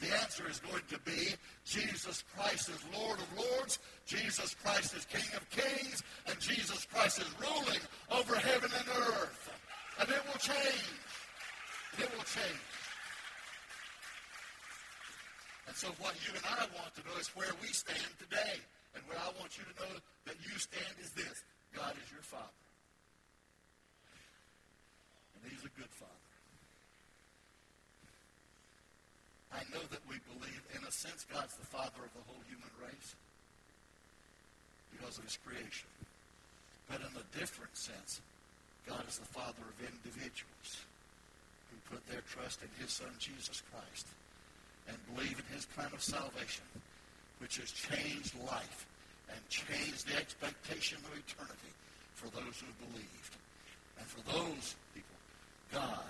the 0.00 0.14
answer 0.22 0.48
is 0.48 0.60
going 0.60 0.82
to 0.88 0.98
be 1.00 1.34
Jesus 1.64 2.22
Christ 2.34 2.68
is 2.68 2.78
Lord 2.96 3.18
of 3.18 3.28
Lords, 3.36 3.78
Jesus 4.06 4.54
Christ 4.62 4.94
is 4.94 5.04
King 5.06 5.28
of 5.36 5.48
Kings, 5.50 6.02
and 6.26 6.38
Jesus 6.38 6.86
Christ 6.86 7.20
is 7.20 7.28
ruling 7.40 7.82
over 8.10 8.36
heaven 8.36 8.70
and 8.78 8.88
earth. 8.88 9.50
And 10.00 10.08
it 10.08 10.22
will 10.26 10.38
change. 10.38 10.94
It 11.98 12.08
will 12.16 12.24
change. 12.24 12.68
And 15.66 15.76
so 15.76 15.88
what 15.98 16.14
you 16.24 16.32
and 16.34 16.46
I 16.46 16.64
want 16.78 16.94
to 16.94 17.02
know 17.02 17.18
is 17.20 17.28
where 17.34 17.50
we 17.60 17.68
stand 17.68 18.14
today. 18.18 18.62
And 18.94 19.02
what 19.06 19.18
I 19.18 19.26
want 19.38 19.58
you 19.58 19.64
to 19.64 19.74
know 19.82 20.00
that 20.26 20.36
you 20.40 20.58
stand 20.58 20.94
is 21.02 21.10
this. 21.10 21.44
God 21.74 21.92
is 22.02 22.10
your 22.10 22.22
Father. 22.22 22.46
And 25.34 25.52
he's 25.52 25.64
a 25.64 25.72
good 25.76 25.90
Father. 25.90 26.27
I 29.52 29.64
know 29.72 29.80
that 29.90 30.04
we 30.08 30.20
believe, 30.28 30.62
in 30.76 30.84
a 30.84 30.92
sense, 30.92 31.24
God's 31.32 31.56
the 31.56 31.66
father 31.66 32.04
of 32.04 32.12
the 32.12 32.24
whole 32.28 32.42
human 32.48 32.72
race 32.84 33.16
because 34.92 35.18
of 35.18 35.24
his 35.24 35.38
creation. 35.40 35.88
But 36.88 37.00
in 37.00 37.12
a 37.16 37.38
different 37.38 37.76
sense, 37.76 38.20
God 38.86 39.04
is 39.08 39.18
the 39.18 39.28
father 39.28 39.64
of 39.64 39.76
individuals 39.80 40.84
who 41.68 41.94
put 41.94 42.06
their 42.08 42.24
trust 42.28 42.60
in 42.62 42.68
his 42.80 42.92
son, 42.92 43.12
Jesus 43.18 43.62
Christ, 43.72 44.06
and 44.88 44.96
believe 45.14 45.36
in 45.36 45.54
his 45.54 45.66
plan 45.66 45.92
of 45.92 46.02
salvation, 46.02 46.64
which 47.40 47.58
has 47.58 47.70
changed 47.70 48.32
life 48.48 48.86
and 49.28 49.40
changed 49.48 50.08
the 50.08 50.16
expectation 50.16 50.96
of 51.04 51.12
eternity 51.12 51.72
for 52.14 52.28
those 52.32 52.56
who 52.60 52.72
believed. 52.88 53.36
And 53.98 54.06
for 54.06 54.24
those 54.32 54.74
people, 54.94 55.18
God 55.72 56.08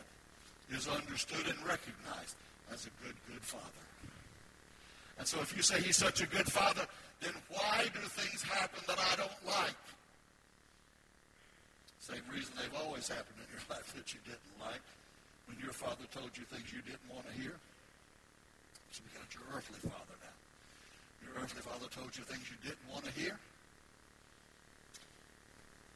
is 0.70 0.86
understood 0.86 1.46
and 1.46 1.58
recognized 1.66 2.36
as 2.72 2.86
a 2.86 2.92
good, 3.04 3.14
good 3.26 3.42
father. 3.42 3.84
And 5.18 5.26
so 5.26 5.40
if 5.40 5.56
you 5.56 5.62
say 5.62 5.80
he's 5.80 5.96
such 5.96 6.20
a 6.20 6.26
good 6.26 6.50
father, 6.50 6.86
then 7.20 7.32
why 7.48 7.84
do 7.92 8.00
things 8.00 8.42
happen 8.42 8.80
that 8.86 8.98
I 8.98 9.16
don't 9.16 9.40
like? 9.46 9.82
Same 11.98 12.22
reason 12.32 12.54
they've 12.56 12.80
always 12.80 13.08
happened 13.08 13.36
in 13.42 13.48
your 13.50 13.64
life 13.70 13.92
that 13.94 14.14
you 14.14 14.20
didn't 14.24 14.54
like. 14.60 14.82
When 15.46 15.58
your 15.58 15.72
father 15.72 16.04
told 16.12 16.36
you 16.36 16.44
things 16.44 16.72
you 16.72 16.82
didn't 16.82 17.08
want 17.12 17.26
to 17.26 17.34
hear. 17.40 17.56
So 18.92 19.02
we 19.04 19.10
got 19.18 19.28
your 19.34 19.44
earthly 19.56 19.80
father 19.80 20.16
now. 20.20 20.36
Your 21.24 21.42
earthly 21.42 21.62
father 21.62 21.86
told 21.90 22.16
you 22.16 22.24
things 22.24 22.44
you 22.48 22.56
didn't 22.62 22.86
want 22.92 23.04
to 23.04 23.12
hear. 23.12 23.38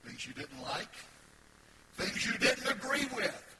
Things 0.04 0.26
you 0.26 0.32
didn't 0.32 0.60
like. 0.62 0.92
Things 1.96 2.26
you 2.26 2.36
didn't 2.38 2.68
agree 2.68 3.06
with 3.14 3.51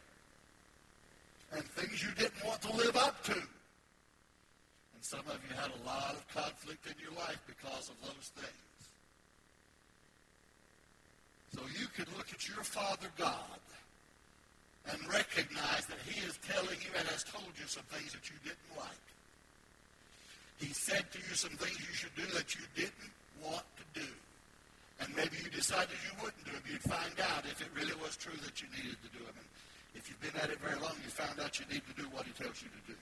and 1.55 1.65
things 1.65 2.03
you 2.03 2.11
didn't 2.17 2.45
want 2.45 2.61
to 2.63 2.73
live 2.73 2.97
up 2.97 3.23
to. 3.25 3.33
And 3.35 5.03
some 5.03 5.25
of 5.29 5.39
you 5.49 5.55
had 5.57 5.71
a 5.71 5.87
lot 5.87 6.15
of 6.15 6.27
conflict 6.35 6.87
in 6.87 6.95
your 7.03 7.13
life 7.19 7.41
because 7.47 7.91
of 7.91 7.97
those 8.03 8.33
things. 8.37 8.73
So 11.55 11.61
you 11.79 11.87
can 11.95 12.07
look 12.17 12.33
at 12.33 12.49
your 12.49 12.65
Father 12.65 13.09
God 13.19 13.61
and 14.91 14.99
recognize 15.13 15.87
that 15.87 16.01
he 16.09 16.19
is 16.27 16.39
telling 16.43 16.81
you 16.81 16.91
and 16.99 17.07
has 17.09 17.25
told 17.25 17.53
you 17.61 17.67
some 17.67 17.85
things 17.93 18.13
that 18.13 18.27
you 18.31 18.37
didn't 18.43 18.73
like. 18.77 19.07
He 20.59 20.73
said 20.73 21.05
to 21.13 21.19
you 21.19 21.35
some 21.35 21.55
things 21.61 21.77
you 21.77 21.95
should 21.95 22.15
do 22.17 22.27
that 22.35 22.55
you 22.55 22.63
didn't 22.75 23.13
want 23.45 23.67
to 23.77 24.01
do. 24.01 24.09
And 25.01 25.15
maybe 25.17 25.37
you 25.43 25.51
decided 25.51 25.91
you 26.07 26.15
wouldn't 26.23 26.45
do 26.45 26.53
them. 26.53 26.63
You'd 26.71 26.87
find 26.87 27.15
out 27.35 27.45
if 27.45 27.61
it 27.61 27.69
really 27.75 27.95
was 28.01 28.17
true 28.17 28.39
that 28.47 28.63
you 28.63 28.69
needed 28.71 28.97
to 29.03 29.11
do 29.11 29.25
them. 29.27 29.35
And 29.35 29.49
if 29.95 30.09
you've 30.09 30.21
been 30.21 30.41
at 30.41 30.51
it 30.51 30.59
very 30.61 30.79
long, 30.81 30.93
you 31.05 31.11
found 31.11 31.41
out 31.41 31.59
you 31.59 31.67
need 31.71 31.83
to 31.87 32.03
do 32.03 32.09
what 32.09 32.27
he 32.27 32.33
tells 32.33 32.63
you 32.63 32.69
to 32.69 32.93
do. 32.93 32.99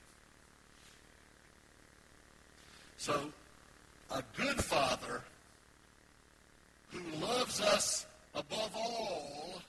So, 2.96 3.32
a 4.10 4.22
good 4.36 4.62
father 4.62 5.22
who 6.88 7.00
loves 7.24 7.60
us 7.60 8.06
above 8.34 8.72
all, 8.76 9.62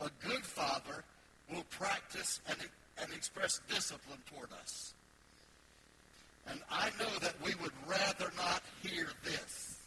a 0.00 0.10
good 0.26 0.44
father 0.44 1.04
will 1.52 1.64
practice 1.70 2.40
and, 2.48 2.56
and 3.02 3.12
express 3.12 3.60
discipline 3.68 4.20
toward 4.32 4.48
us. 4.52 4.94
And 6.48 6.60
I 6.70 6.90
know 6.98 7.18
that 7.20 7.34
we 7.44 7.54
would 7.62 7.72
rather 7.86 8.32
not 8.36 8.62
hear 8.82 9.08
this. 9.24 9.78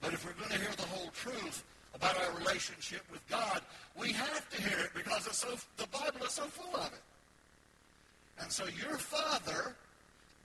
But 0.00 0.12
if 0.12 0.24
we're 0.24 0.32
going 0.32 0.50
to 0.50 0.58
hear 0.58 0.74
the 0.76 0.82
whole 0.82 1.10
truth, 1.10 1.64
about 1.94 2.16
our 2.16 2.38
relationship 2.38 3.02
with 3.10 3.26
God, 3.28 3.60
we 3.98 4.12
have 4.12 4.48
to 4.50 4.62
hear 4.62 4.78
it 4.78 4.90
because 4.94 5.26
it's 5.26 5.38
so, 5.38 5.48
the 5.76 5.86
Bible 5.88 6.24
is 6.24 6.32
so 6.32 6.44
full 6.44 6.74
of 6.76 6.92
it. 6.92 7.02
And 8.40 8.52
so 8.52 8.64
your 8.66 8.98
Father, 8.98 9.74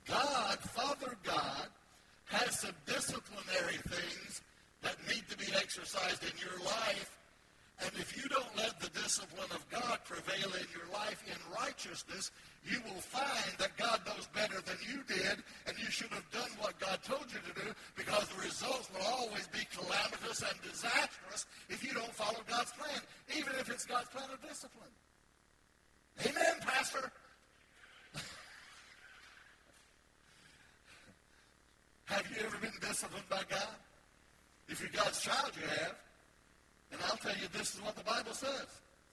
God, 0.08 0.58
Father 0.58 1.16
God, 1.22 1.68
has 2.26 2.60
some 2.60 2.74
disciplinary 2.86 3.76
things 3.88 4.42
that 4.82 4.96
need 5.08 5.24
to 5.28 5.36
be 5.38 5.46
exercised 5.54 6.22
in 6.22 6.32
your 6.38 6.58
life. 6.64 7.10
And 7.80 7.90
if 7.98 8.16
you 8.16 8.28
don't 8.28 8.56
let 8.56 8.78
the 8.78 8.88
discipline 8.90 9.50
of 9.50 9.68
God 9.68 9.98
prevail 10.04 10.46
in 10.54 10.66
your 10.70 10.86
life 10.92 11.22
in 11.26 11.34
righteousness, 11.52 12.30
you 12.64 12.78
will 12.86 13.00
find 13.02 13.58
that 13.58 13.76
God 13.76 14.00
knows 14.06 14.28
better 14.32 14.60
than 14.62 14.76
you 14.86 15.02
did, 15.08 15.42
and 15.66 15.76
you 15.78 15.90
should 15.90 16.12
have 16.14 16.30
done 16.30 16.50
what 16.60 16.78
God 16.78 17.02
told 17.02 17.26
you 17.32 17.40
to 17.42 17.60
do 17.60 17.74
because 17.96 18.28
the 18.28 18.40
results 18.40 18.88
will 18.94 19.04
always 19.06 19.48
be 19.48 19.66
calamitous 19.74 20.42
and 20.42 20.54
disastrous 20.62 21.46
if 21.68 21.82
you 21.82 21.92
don't 21.92 22.14
follow 22.14 22.38
God's 22.48 22.70
plan, 22.72 23.00
even 23.36 23.52
if 23.58 23.68
it's 23.68 23.84
God's 23.84 24.08
plan 24.10 24.30
of 24.32 24.40
discipline. 24.48 24.94
Amen, 26.24 26.60
Pastor. 26.60 27.10
have 32.04 32.24
you 32.30 32.36
ever 32.46 32.56
been 32.58 32.70
disciplined 32.80 33.28
by 33.28 33.42
God? 33.50 33.74
If 34.68 34.80
you're 34.80 34.90
God's 34.90 35.20
child, 35.20 35.50
you 35.60 35.66
have. 35.66 35.96
And 36.92 37.00
I'll 37.06 37.16
tell 37.16 37.36
you, 37.36 37.48
this 37.52 37.74
is 37.74 37.82
what 37.82 37.96
the 37.96 38.04
Bible 38.04 38.32
says. 38.32 38.66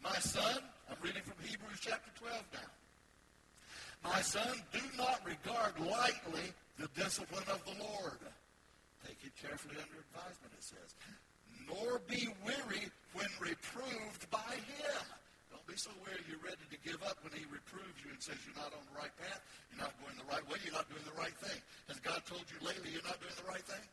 My 0.03 0.17
son, 0.19 0.61
I'm 0.89 0.97
reading 1.01 1.21
from 1.21 1.37
Hebrews 1.45 1.79
chapter 1.79 2.09
12 2.17 2.33
now. 2.53 4.09
My 4.09 4.21
son, 4.21 4.57
do 4.73 4.81
not 4.97 5.21
regard 5.21 5.77
lightly 5.77 6.49
the 6.81 6.89
discipline 6.97 7.45
of 7.53 7.61
the 7.65 7.77
Lord. 7.77 8.17
Take 9.05 9.21
it 9.21 9.33
carefully 9.37 9.77
under 9.77 10.01
advisement, 10.01 10.53
it 10.57 10.65
says. 10.65 10.89
Nor 11.69 12.01
be 12.09 12.29
weary 12.41 12.89
when 13.13 13.29
reproved 13.37 14.25
by 14.33 14.57
him. 14.65 15.05
Don't 15.53 15.65
be 15.69 15.77
so 15.77 15.93
weary 16.01 16.25
you're 16.25 16.41
ready 16.41 16.65
to 16.73 16.79
give 16.81 16.97
up 17.05 17.21
when 17.21 17.37
he 17.37 17.45
reproves 17.53 18.01
you 18.01 18.09
and 18.09 18.17
says 18.17 18.41
you're 18.41 18.57
not 18.57 18.73
on 18.73 18.81
the 18.89 18.97
right 18.97 19.13
path, 19.21 19.41
you're 19.69 19.85
not 19.85 19.93
going 20.01 20.17
the 20.17 20.25
right 20.25 20.41
way, 20.49 20.57
you're 20.65 20.73
not 20.73 20.89
doing 20.89 21.05
the 21.05 21.17
right 21.21 21.35
thing. 21.37 21.61
Has 21.85 22.01
God 22.01 22.25
told 22.25 22.45
you 22.49 22.57
lately 22.65 22.89
you're 22.89 23.05
not 23.05 23.21
doing 23.21 23.37
the 23.37 23.45
right 23.45 23.65
thing? 23.65 23.85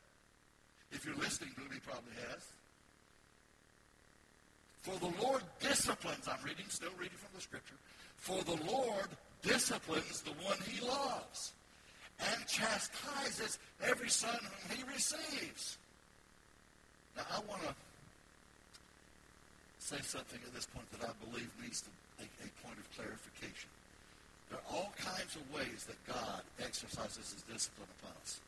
If 0.88 1.04
you're 1.04 1.20
listening 1.20 1.52
to 1.60 1.68
he 1.68 1.80
probably 1.84 2.16
has. 2.32 2.40
For 4.88 4.98
the 5.00 5.22
Lord 5.22 5.42
disciplines, 5.60 6.26
I'm 6.28 6.42
reading, 6.42 6.64
still 6.68 6.92
reading 6.98 7.18
from 7.18 7.28
the 7.34 7.42
scripture. 7.42 7.74
For 8.16 8.42
the 8.42 8.56
Lord 8.72 9.08
disciplines 9.42 10.22
the 10.22 10.32
one 10.42 10.56
he 10.66 10.80
loves 10.80 11.52
and 12.18 12.46
chastises 12.46 13.58
every 13.84 14.08
son 14.08 14.38
whom 14.40 14.76
he 14.78 14.82
receives. 14.90 15.76
Now, 17.16 17.24
I 17.30 17.40
want 17.48 17.62
to 17.62 17.74
say 19.78 19.98
something 20.02 20.40
at 20.46 20.54
this 20.54 20.66
point 20.66 20.90
that 20.92 21.06
I 21.06 21.12
believe 21.28 21.50
needs 21.62 21.82
to 21.82 21.90
make 22.18 22.30
a 22.40 22.66
point 22.66 22.78
of 22.78 22.90
clarification. 22.96 23.68
There 24.48 24.58
are 24.58 24.74
all 24.74 24.92
kinds 24.96 25.36
of 25.36 25.42
ways 25.54 25.84
that 25.84 26.02
God 26.06 26.40
exercises 26.64 27.34
his 27.34 27.42
discipline 27.42 27.88
upon 28.00 28.16
us. 28.22 28.40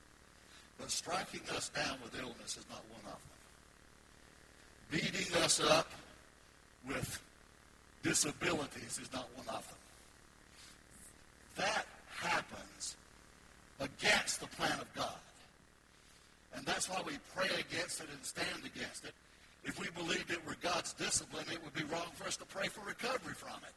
But 0.79 0.91
striking 0.91 1.43
us 1.55 1.69
down 1.69 1.99
with 2.03 2.19
illness 2.19 2.57
is 2.57 2.65
not 2.71 2.83
one 2.91 3.13
of 3.13 3.21
them. 3.21 3.39
Beating 4.91 5.43
us 5.43 5.61
up 5.61 5.87
with 6.87 7.23
disabilities 8.03 8.99
is 9.01 9.13
not 9.13 9.29
one 9.37 9.49
of 9.49 9.67
them 9.69 9.77
that 11.57 11.87
happens 12.19 12.97
against 13.81 14.41
the 14.41 14.47
plan 14.47 14.79
of 14.81 14.93
God. 14.95 15.21
And 16.55 16.67
that's 16.67 16.89
why 16.89 17.03
we 17.07 17.15
pray 17.35 17.49
against 17.59 18.01
it 18.01 18.09
and 18.13 18.25
stand 18.25 18.65
against 18.65 19.05
it. 19.05 19.13
If 19.65 19.79
we 19.79 19.89
believed 19.91 20.31
it 20.31 20.45
were 20.47 20.57
God's 20.63 20.93
discipline, 20.95 21.45
it 21.53 21.63
would 21.63 21.75
be 21.75 21.85
wrong 21.85 22.11
for 22.15 22.27
us 22.27 22.37
to 22.39 22.47
pray 22.47 22.69
for 22.69 22.81
recovery 22.87 23.35
from 23.35 23.61
it. 23.63 23.75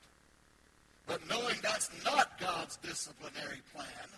But 1.06 1.20
knowing 1.30 1.56
that's 1.62 1.90
not 2.06 2.40
God's 2.40 2.78
disciplinary 2.78 3.62
plan, 3.74 4.10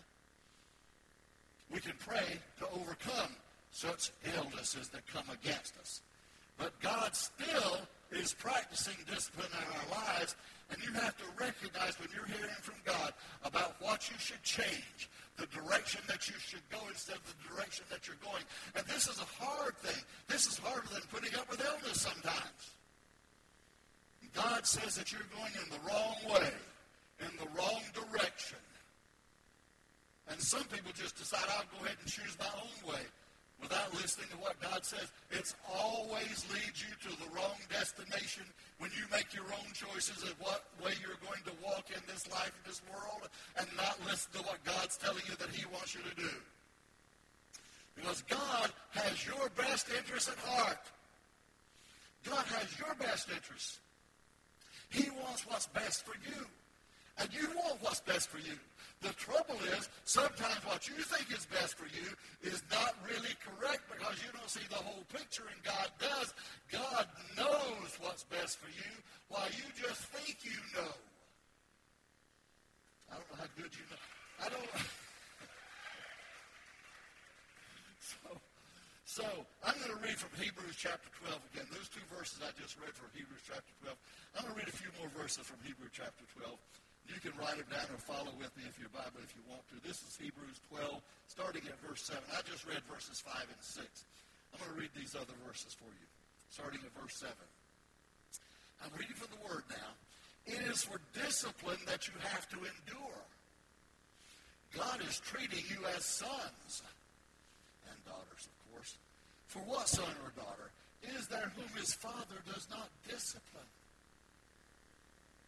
we 1.71 1.79
can 1.79 1.93
pray 1.99 2.39
to 2.59 2.67
overcome 2.79 3.31
such 3.71 4.11
illnesses 4.37 4.89
that 4.89 5.05
come 5.07 5.25
against 5.33 5.77
us. 5.79 6.01
But 6.57 6.79
God 6.79 7.15
still 7.15 7.79
is 8.11 8.33
practicing 8.33 8.95
discipline 9.07 9.47
in 9.51 9.65
our 9.75 10.03
lives, 10.03 10.35
and 10.69 10.81
you 10.83 10.91
have 10.93 11.15
to 11.17 11.23
recognize 11.37 11.99
when 11.99 12.09
you're 12.13 12.25
hearing 12.25 12.61
from 12.61 12.75
God 12.85 13.13
about 13.43 13.75
what 13.79 14.09
you 14.09 14.17
should 14.17 14.41
change, 14.43 15.09
the 15.37 15.47
direction 15.47 16.01
that 16.07 16.27
you 16.27 16.35
should 16.39 16.63
go 16.71 16.79
instead 16.89 17.17
of 17.17 17.25
the 17.25 17.55
direction 17.55 17.85
that 17.89 18.07
you're 18.07 18.21
going. 18.23 18.43
And 18.75 18.85
this 18.87 19.07
is 19.07 19.19
a 19.19 19.43
hard 19.43 19.77
thing. 19.77 20.01
This 20.27 20.47
is 20.47 20.57
harder 20.57 20.87
than 20.93 21.01
putting 21.11 21.35
up 21.35 21.49
with 21.49 21.63
illness 21.65 22.01
sometimes. 22.01 22.75
God 24.33 24.65
says 24.65 24.95
that 24.95 25.11
you're 25.11 25.29
going 25.35 25.53
in 25.63 25.69
the 25.69 25.79
wrong 25.87 26.15
way, 26.33 26.51
in 27.21 27.31
the 27.37 27.47
wrong 27.57 27.81
direction. 27.93 28.57
And 30.29 30.41
some 30.41 30.63
people 30.65 30.91
just 30.93 31.15
decide, 31.15 31.45
I'll 31.49 31.65
go 31.79 31.85
ahead 31.85 31.97
and 32.01 32.09
choose 32.11 32.35
my 32.39 32.49
own 32.57 32.93
way 32.93 33.01
without 33.61 33.93
listening 33.95 34.27
to 34.31 34.37
what 34.37 34.59
God 34.59 34.85
says. 34.85 35.11
It's 35.31 35.55
always 35.65 36.45
leads 36.51 36.83
you 36.83 36.93
to 37.09 37.11
the 37.17 37.29
wrong 37.35 37.57
destination 37.69 38.43
when 38.79 38.91
you 38.91 39.03
make 39.11 39.33
your 39.33 39.45
own 39.45 39.71
choices 39.73 40.23
of 40.23 40.35
what 40.39 40.65
way 40.83 40.93
you're 41.01 41.19
going 41.23 41.41
to 41.45 41.53
walk 41.63 41.89
in 41.89 42.01
this 42.07 42.29
life, 42.31 42.51
in 42.63 42.69
this 42.69 42.81
world, 42.91 43.29
and 43.57 43.67
not 43.77 43.97
listen 44.05 44.31
to 44.33 44.39
what 44.43 44.63
God's 44.63 44.97
telling 44.97 45.23
you 45.27 45.35
that 45.35 45.49
he 45.49 45.65
wants 45.71 45.95
you 45.95 46.01
to 46.01 46.15
do. 46.15 46.33
Because 47.95 48.21
God 48.23 48.71
has 48.91 49.25
your 49.25 49.49
best 49.55 49.87
interest 49.97 50.29
at 50.29 50.37
heart. 50.37 50.83
God 52.25 52.43
has 52.57 52.77
your 52.77 52.93
best 52.95 53.29
interest. 53.29 53.79
He 54.89 55.09
wants 55.23 55.47
what's 55.47 55.67
best 55.67 56.05
for 56.05 56.15
you. 56.27 56.45
And 57.17 57.29
you 57.33 57.47
want 57.55 57.81
what's 57.81 58.01
best 58.01 58.29
for 58.29 58.39
you. 58.39 58.57
The 59.01 59.13
trouble 59.13 59.59
is, 59.77 59.89
sometimes 60.03 60.65
what 60.65 60.87
you 60.87 60.95
think 60.95 61.31
is 61.31 61.45
best 61.45 61.77
for 61.77 61.85
you 61.85 62.07
is 62.41 62.63
not 62.71 62.95
really 63.05 63.35
correct 63.43 63.83
because 63.91 64.17
you 64.23 64.31
don't 64.33 64.49
see 64.49 64.65
the 64.69 64.81
whole 64.81 65.03
picture, 65.13 65.43
and 65.51 65.61
God 65.63 65.89
does. 65.99 66.33
God 66.71 67.07
knows 67.37 67.97
what's 67.99 68.23
best 68.23 68.57
for 68.57 68.69
you 68.69 68.91
while 69.27 69.47
you 69.51 69.63
just 69.77 70.01
think 70.15 70.37
you 70.43 70.57
know. 70.73 70.93
I 73.11 73.15
don't 73.19 73.29
know 73.29 73.37
how 73.37 73.49
good 73.55 73.69
you 73.75 73.85
know. 73.91 74.01
I 74.41 74.49
don't. 74.49 74.65
so, 78.09 78.41
so 79.05 79.23
I'm 79.63 79.77
going 79.77 79.93
to 79.93 80.01
read 80.01 80.17
from 80.17 80.33
Hebrews 80.41 80.75
chapter 80.79 81.09
12 81.21 81.39
again. 81.53 81.67
Those 81.69 81.89
two 81.93 82.01
verses 82.09 82.41
I 82.41 82.49
just 82.57 82.79
read 82.81 82.95
from 82.97 83.13
Hebrews 83.13 83.45
chapter 83.45 83.73
12. 83.85 83.95
I'm 84.35 84.49
going 84.49 84.55
to 84.55 84.59
read 84.65 84.71
a 84.71 84.77
few 84.77 84.89
more 84.97 85.11
verses 85.13 85.45
from 85.45 85.61
Hebrews 85.61 85.93
chapter 85.93 86.25
12. 86.41 86.57
You 87.05 87.21
can 87.21 87.37
write 87.37 87.57
them 87.61 87.69
down 87.69 87.87
or 87.93 88.01
follow 88.01 88.33
with 88.37 88.49
me 88.57 88.65
if 88.65 88.77
your 88.81 88.89
Bible 88.89 89.21
if 89.21 89.33
you 89.37 89.43
want 89.45 89.61
to. 89.69 89.77
This 89.85 90.01
is 90.01 90.17
Hebrews 90.17 90.57
12, 90.73 91.01
starting 91.29 91.61
at 91.69 91.77
verse 91.85 92.01
7. 92.05 92.17
I 92.33 92.41
just 92.49 92.65
read 92.65 92.81
verses 92.89 93.21
5 93.21 93.33
and 93.45 93.61
6. 93.61 93.85
I'm 94.53 94.59
going 94.59 94.73
to 94.73 94.79
read 94.79 94.93
these 94.97 95.13
other 95.13 95.35
verses 95.45 95.77
for 95.77 95.89
you, 95.89 96.07
starting 96.49 96.81
at 96.81 96.93
verse 96.97 97.21
7. 97.21 97.29
I'm 98.81 98.93
reading 98.97 99.15
from 99.15 99.29
the 99.37 99.41
Word 99.45 99.63
now. 99.69 99.91
It 100.45 100.61
is 100.69 100.83
for 100.83 101.01
discipline 101.13 101.81
that 101.85 102.07
you 102.07 102.13
have 102.21 102.49
to 102.49 102.57
endure. 102.57 103.21
God 104.73 105.01
is 105.07 105.21
treating 105.21 105.63
you 105.69 105.85
as 105.95 106.05
sons 106.05 106.83
and 107.89 107.97
daughters, 108.05 108.49
of 108.49 108.55
course. 108.73 108.97
For 109.47 109.59
what 109.59 109.87
son 109.87 110.11
or 110.25 110.33
daughter 110.35 110.71
is 111.15 111.27
there 111.27 111.51
whom 111.55 111.69
his 111.79 111.93
father 111.93 112.41
does 112.51 112.67
not 112.69 112.89
discipline? 113.07 113.69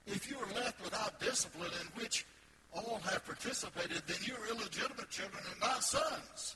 If 0.07 0.29
you 0.29 0.37
are 0.37 0.53
left 0.55 0.81
without 0.83 1.19
discipline 1.19 1.71
in 1.81 2.01
which 2.01 2.25
all 2.73 2.99
have 3.03 3.25
participated, 3.25 4.01
then 4.07 4.17
you're 4.23 4.47
illegitimate 4.49 5.09
children 5.09 5.43
and 5.51 5.59
not 5.59 5.83
sons. 5.83 6.55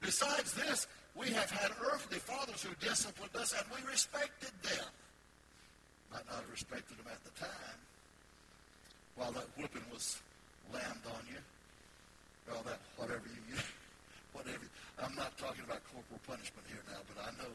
Besides 0.00 0.52
this, 0.52 0.86
we 1.14 1.28
have 1.28 1.50
had 1.50 1.70
earthly 1.92 2.18
fathers 2.18 2.62
who 2.62 2.74
disciplined 2.84 3.34
us, 3.36 3.54
and 3.56 3.64
we 3.72 3.80
respected 3.90 4.52
them. 4.62 4.88
Might 6.12 6.26
not 6.28 6.44
have 6.44 6.50
respected 6.50 6.98
them 6.98 7.08
at 7.08 7.22
the 7.24 7.32
time, 7.40 7.78
while 9.16 9.32
that 9.32 9.48
whipping 9.56 9.84
was 9.92 10.20
lammed 10.72 11.04
on 11.08 11.22
you. 11.28 11.40
All 12.52 12.62
that, 12.64 12.80
whatever 12.96 13.24
you, 13.24 13.56
whatever. 14.36 14.68
I'm 15.00 15.14
not 15.14 15.36
talking 15.38 15.64
about 15.64 15.80
corporal 15.88 16.20
punishment 16.26 16.66
here 16.68 16.82
now, 16.92 17.00
but 17.08 17.24
I 17.24 17.30
know. 17.40 17.52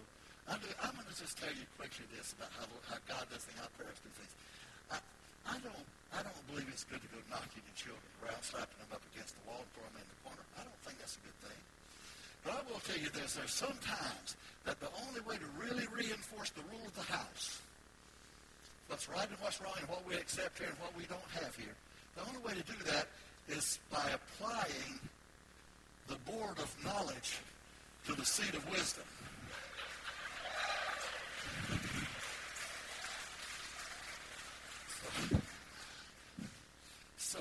I 0.48 0.56
am 0.56 0.96
going 0.96 1.12
to 1.12 1.18
just 1.20 1.38
tell 1.38 1.52
you 1.52 1.68
quickly 1.76 2.08
this 2.16 2.32
about 2.34 2.50
how, 2.56 2.66
how 2.88 2.98
God 3.04 3.28
does 3.28 3.44
things, 3.44 3.60
how 3.60 3.68
parents 3.76 4.00
do 4.00 4.10
things. 4.16 4.32
I, 4.88 4.98
I 5.48 5.56
don't, 5.64 5.88
I 6.12 6.20
don't 6.24 6.44
believe 6.52 6.68
it's 6.68 6.84
good 6.84 7.00
to 7.00 7.10
go 7.10 7.20
knocking 7.32 7.64
your 7.64 7.78
children 7.80 8.04
around, 8.20 8.44
slapping 8.44 8.76
them 8.84 8.92
up 8.92 9.04
against 9.16 9.34
the 9.40 9.44
wall 9.48 9.64
throwing 9.72 9.96
them 9.96 10.04
in 10.04 10.12
the 10.12 10.22
corner. 10.28 10.44
I 10.60 10.68
don't 10.68 10.82
think 10.84 11.00
that's 11.00 11.16
a 11.16 11.24
good 11.24 11.40
thing. 11.40 11.62
But 12.44 12.52
I 12.52 12.60
will 12.68 12.84
tell 12.84 13.00
you 13.00 13.10
this, 13.16 13.40
there's 13.40 13.56
sometimes 13.56 14.36
that 14.68 14.80
the 14.84 14.92
only 15.08 15.24
way 15.24 15.40
to 15.40 15.48
really 15.56 15.88
reinforce 15.88 16.52
the 16.52 16.64
rule 16.68 16.84
of 16.84 16.96
the 16.96 17.08
house, 17.08 17.64
what's 18.92 19.08
right 19.08 19.28
and 19.28 19.40
what's 19.40 19.60
wrong 19.64 19.76
and 19.80 19.88
what 19.88 20.04
we 20.08 20.16
accept 20.16 20.60
here 20.60 20.68
and 20.68 20.80
what 20.84 20.92
we 21.00 21.08
don't 21.08 21.32
have 21.40 21.56
here, 21.56 21.76
the 22.20 22.24
only 22.28 22.44
way 22.44 22.54
to 22.54 22.66
do 22.68 22.78
that 22.92 23.08
is 23.48 23.80
by 23.92 24.04
applying 24.12 25.00
the 26.08 26.16
board 26.28 26.60
of 26.60 26.68
knowledge 26.84 27.40
to 28.06 28.14
the 28.14 28.26
seat 28.26 28.54
of 28.54 28.64
wisdom. 28.72 29.04
So, 37.18 37.40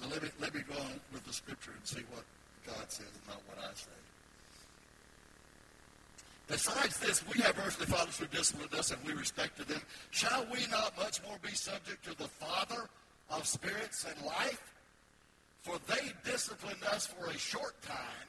so 0.00 0.08
let 0.08 0.22
me, 0.22 0.28
let 0.40 0.54
me 0.54 0.60
go 0.68 0.80
on 0.80 1.00
with 1.12 1.24
the 1.24 1.32
scripture 1.32 1.72
and 1.76 1.86
see 1.86 2.02
what 2.12 2.24
God 2.66 2.90
says 2.90 3.06
and 3.06 3.26
not 3.26 3.42
what 3.48 3.58
I 3.58 3.72
say. 3.74 3.90
Besides 6.48 6.91
this, 7.02 7.24
we 7.32 7.40
have 7.42 7.58
earthly 7.58 7.86
fathers 7.86 8.18
who 8.18 8.26
disciplined 8.26 8.74
us, 8.74 8.90
and 8.90 9.04
we 9.04 9.12
respected 9.12 9.68
them. 9.68 9.80
Shall 10.10 10.46
we 10.52 10.66
not 10.70 10.96
much 10.96 11.22
more 11.24 11.36
be 11.42 11.52
subject 11.52 12.04
to 12.04 12.16
the 12.16 12.28
Father 12.28 12.88
of 13.30 13.46
spirits 13.46 14.04
and 14.04 14.26
life? 14.26 14.72
For 15.62 15.78
they 15.86 16.12
disciplined 16.24 16.82
us 16.92 17.06
for 17.06 17.26
a 17.26 17.38
short 17.38 17.80
time, 17.82 18.28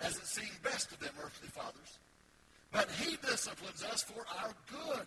as 0.00 0.16
it 0.16 0.26
seemed 0.26 0.62
best 0.62 0.90
to 0.90 1.00
them, 1.00 1.12
earthly 1.22 1.48
fathers. 1.48 1.98
But 2.72 2.90
he 2.90 3.16
disciplines 3.16 3.84
us 3.84 4.02
for 4.02 4.24
our 4.42 4.52
good 4.70 5.06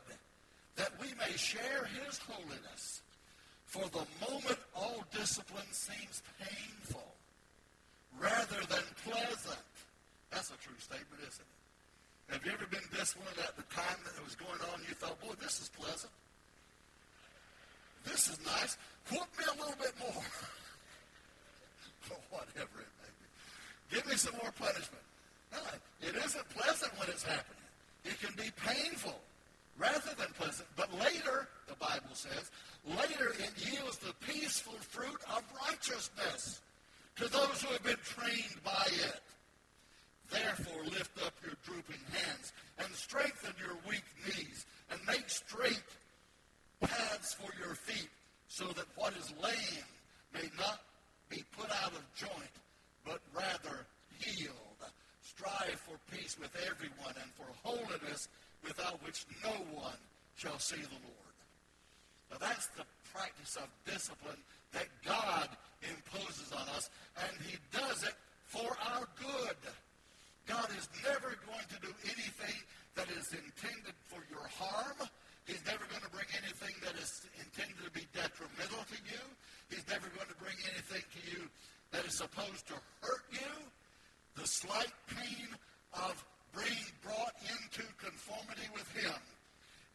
that 0.76 0.92
we 1.02 1.08
may 1.20 1.36
share 1.38 1.88
his 2.06 2.18
holiness. 2.20 3.02
For 3.66 3.84
the 3.90 4.06
moment, 4.30 4.60
all 4.76 5.04
discipline 5.16 5.72
seems 5.72 6.22
painful 6.40 7.16
rather 8.20 8.66
than 8.68 8.84
pleasant. 9.06 9.66
That's 10.32 10.50
a 10.50 10.58
true 10.58 10.76
statement, 10.80 11.22
isn't 11.22 11.42
it? 11.42 11.61
Have 12.32 12.46
you 12.46 12.52
ever 12.54 12.66
been 12.68 12.88
disciplined 12.96 13.38
at 13.44 13.56
the 13.58 13.64
time 13.76 14.00
that 14.08 14.16
it 14.16 14.24
was 14.24 14.36
going 14.36 14.60
on? 14.72 14.80
You 14.88 14.96
thought, 14.96 15.20
boy, 15.20 15.36
this 15.42 15.60
is 15.60 15.70
pleasant. 15.70 16.12
This 18.06 18.30
is 18.30 18.40
nice. 18.46 18.78
Whoop 19.12 19.28
me 19.38 19.46
a 19.46 19.56
little 19.60 19.76
bit 19.78 19.94
more. 20.00 20.24
or 22.12 22.20
whatever 22.30 22.80
it 22.80 22.94
may 23.04 23.12
be. 23.20 23.28
Give 23.96 24.06
me 24.08 24.16
some 24.16 24.36
more 24.42 24.52
punishment. 24.52 25.04
No, 25.52 25.60
it 26.02 26.16
isn't 26.16 26.50
pleasant 26.50 26.92
when 26.98 27.10
it's 27.10 27.24
happening. 27.24 27.68
It 28.06 28.20
can 28.20 28.34
be 28.36 28.50
painful 28.66 29.20
rather 29.78 30.16
than 30.18 30.28
pleasant. 30.38 30.68
But 30.76 30.92
later, 31.00 31.48
the 31.68 31.76
Bible 31.76 32.14
says, 32.14 32.52
later 32.88 33.36
it 33.40 33.52
yields 33.58 33.98
the 33.98 34.14
peaceful 34.26 34.80
fruit 34.80 35.20
of 35.36 35.44
righteousness 35.68 36.62
to 37.18 37.28
those 37.28 37.62
who 37.62 37.72
have 37.74 37.84
been 37.84 38.02
trained 38.04 38.64
by 38.64 38.88
it. 38.88 39.22
Therefore, 40.30 40.84
lift 40.86 41.18
up 41.26 41.34
your 41.44 41.56
drooping 41.72 42.04
hands 42.12 42.52
and 42.80 42.94
strengthen 42.94 43.54
your 43.60 43.78
weak 43.88 44.04
knees 44.26 44.66
and 44.92 45.00
make 45.08 45.30
straight 45.30 45.84
paths 46.82 47.34
for 47.34 47.52
your 47.64 47.76
feet 47.76 48.10
so 48.48 48.66
that 48.68 48.86
what 48.96 49.14
is 49.16 49.34
lame 49.42 49.88
may 50.34 50.50
not 50.58 50.82
be 51.30 51.44
put 51.58 51.70
out 51.72 51.94
of 51.94 52.04
joint, 52.16 52.56
but 53.06 53.20
rather 53.34 53.86
healed. 54.20 54.58
Strive 55.22 55.80
for 55.88 55.98
peace 56.14 56.38
with 56.40 56.52
everyone 56.68 57.16
and 57.22 57.32
for 57.34 57.48
holiness 57.64 58.28
without 58.64 59.04
which 59.06 59.26
no 59.44 59.52
one 59.74 59.98
shall 60.36 60.60
see 60.60 60.76
the 60.82 61.02
Lord. 61.08 61.36
Now 62.32 62.38
that's 62.40 62.68
the 62.68 62.84
practice 63.14 63.56
of 63.56 63.70
discipline 63.86 64.38
that 64.74 64.88
God 65.06 65.50
imposes 65.82 66.52
on 66.52 66.68
us, 66.76 66.90
and 67.18 67.32
he 67.48 67.58
does 67.72 68.04
it 68.04 68.14
for 68.46 68.76
our 68.94 69.08
good. 69.20 69.58
God 70.48 70.70
is 70.78 70.90
never 71.04 71.36
going 71.48 71.68
to 71.70 71.78
do 71.82 71.92
anything 72.06 72.58
that 72.96 73.10
is 73.12 73.32
intended 73.32 73.96
for 74.10 74.22
your 74.30 74.46
harm. 74.48 75.08
He's 75.46 75.64
never 75.66 75.86
going 75.90 76.04
to 76.04 76.12
bring 76.12 76.28
anything 76.38 76.76
that 76.86 76.96
is 77.02 77.26
intended 77.40 77.82
to 77.86 77.92
be 77.92 78.06
detrimental 78.14 78.84
to 78.90 78.98
you. 79.10 79.22
He's 79.70 79.86
never 79.88 80.08
going 80.14 80.28
to 80.28 80.38
bring 80.38 80.56
anything 80.74 81.02
to 81.02 81.22
you 81.32 81.50
that 81.92 82.06
is 82.06 82.18
supposed 82.18 82.68
to 82.68 82.74
hurt 83.02 83.26
you, 83.32 83.52
the 84.36 84.48
slight 84.48 84.94
pain 85.08 85.48
of 85.94 86.24
being 86.56 86.88
brought 87.04 87.36
into 87.44 87.84
conformity 88.00 88.68
with 88.74 88.88
him 88.96 89.20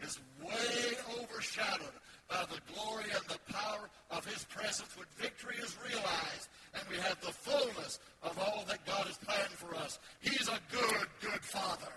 is 0.01 0.19
way 0.43 0.97
overshadowed 1.21 1.97
by 2.29 2.45
the 2.51 2.61
glory 2.73 3.07
and 3.15 3.25
the 3.29 3.53
power 3.53 3.89
of 4.11 4.25
his 4.27 4.45
presence 4.45 4.97
when 4.97 5.07
victory 5.17 5.57
is 5.63 5.77
realized 5.85 6.49
and 6.75 6.83
we 6.91 6.97
have 6.97 7.21
the 7.21 7.33
fullness 7.33 7.99
of 8.23 8.39
all 8.39 8.65
that 8.69 8.85
God 8.87 9.07
has 9.07 9.19
planned 9.19 9.55
for 9.55 9.75
us. 9.77 9.99
He's 10.21 10.49
a 10.49 10.59
good, 10.71 11.07
good 11.21 11.43
Father. 11.45 11.93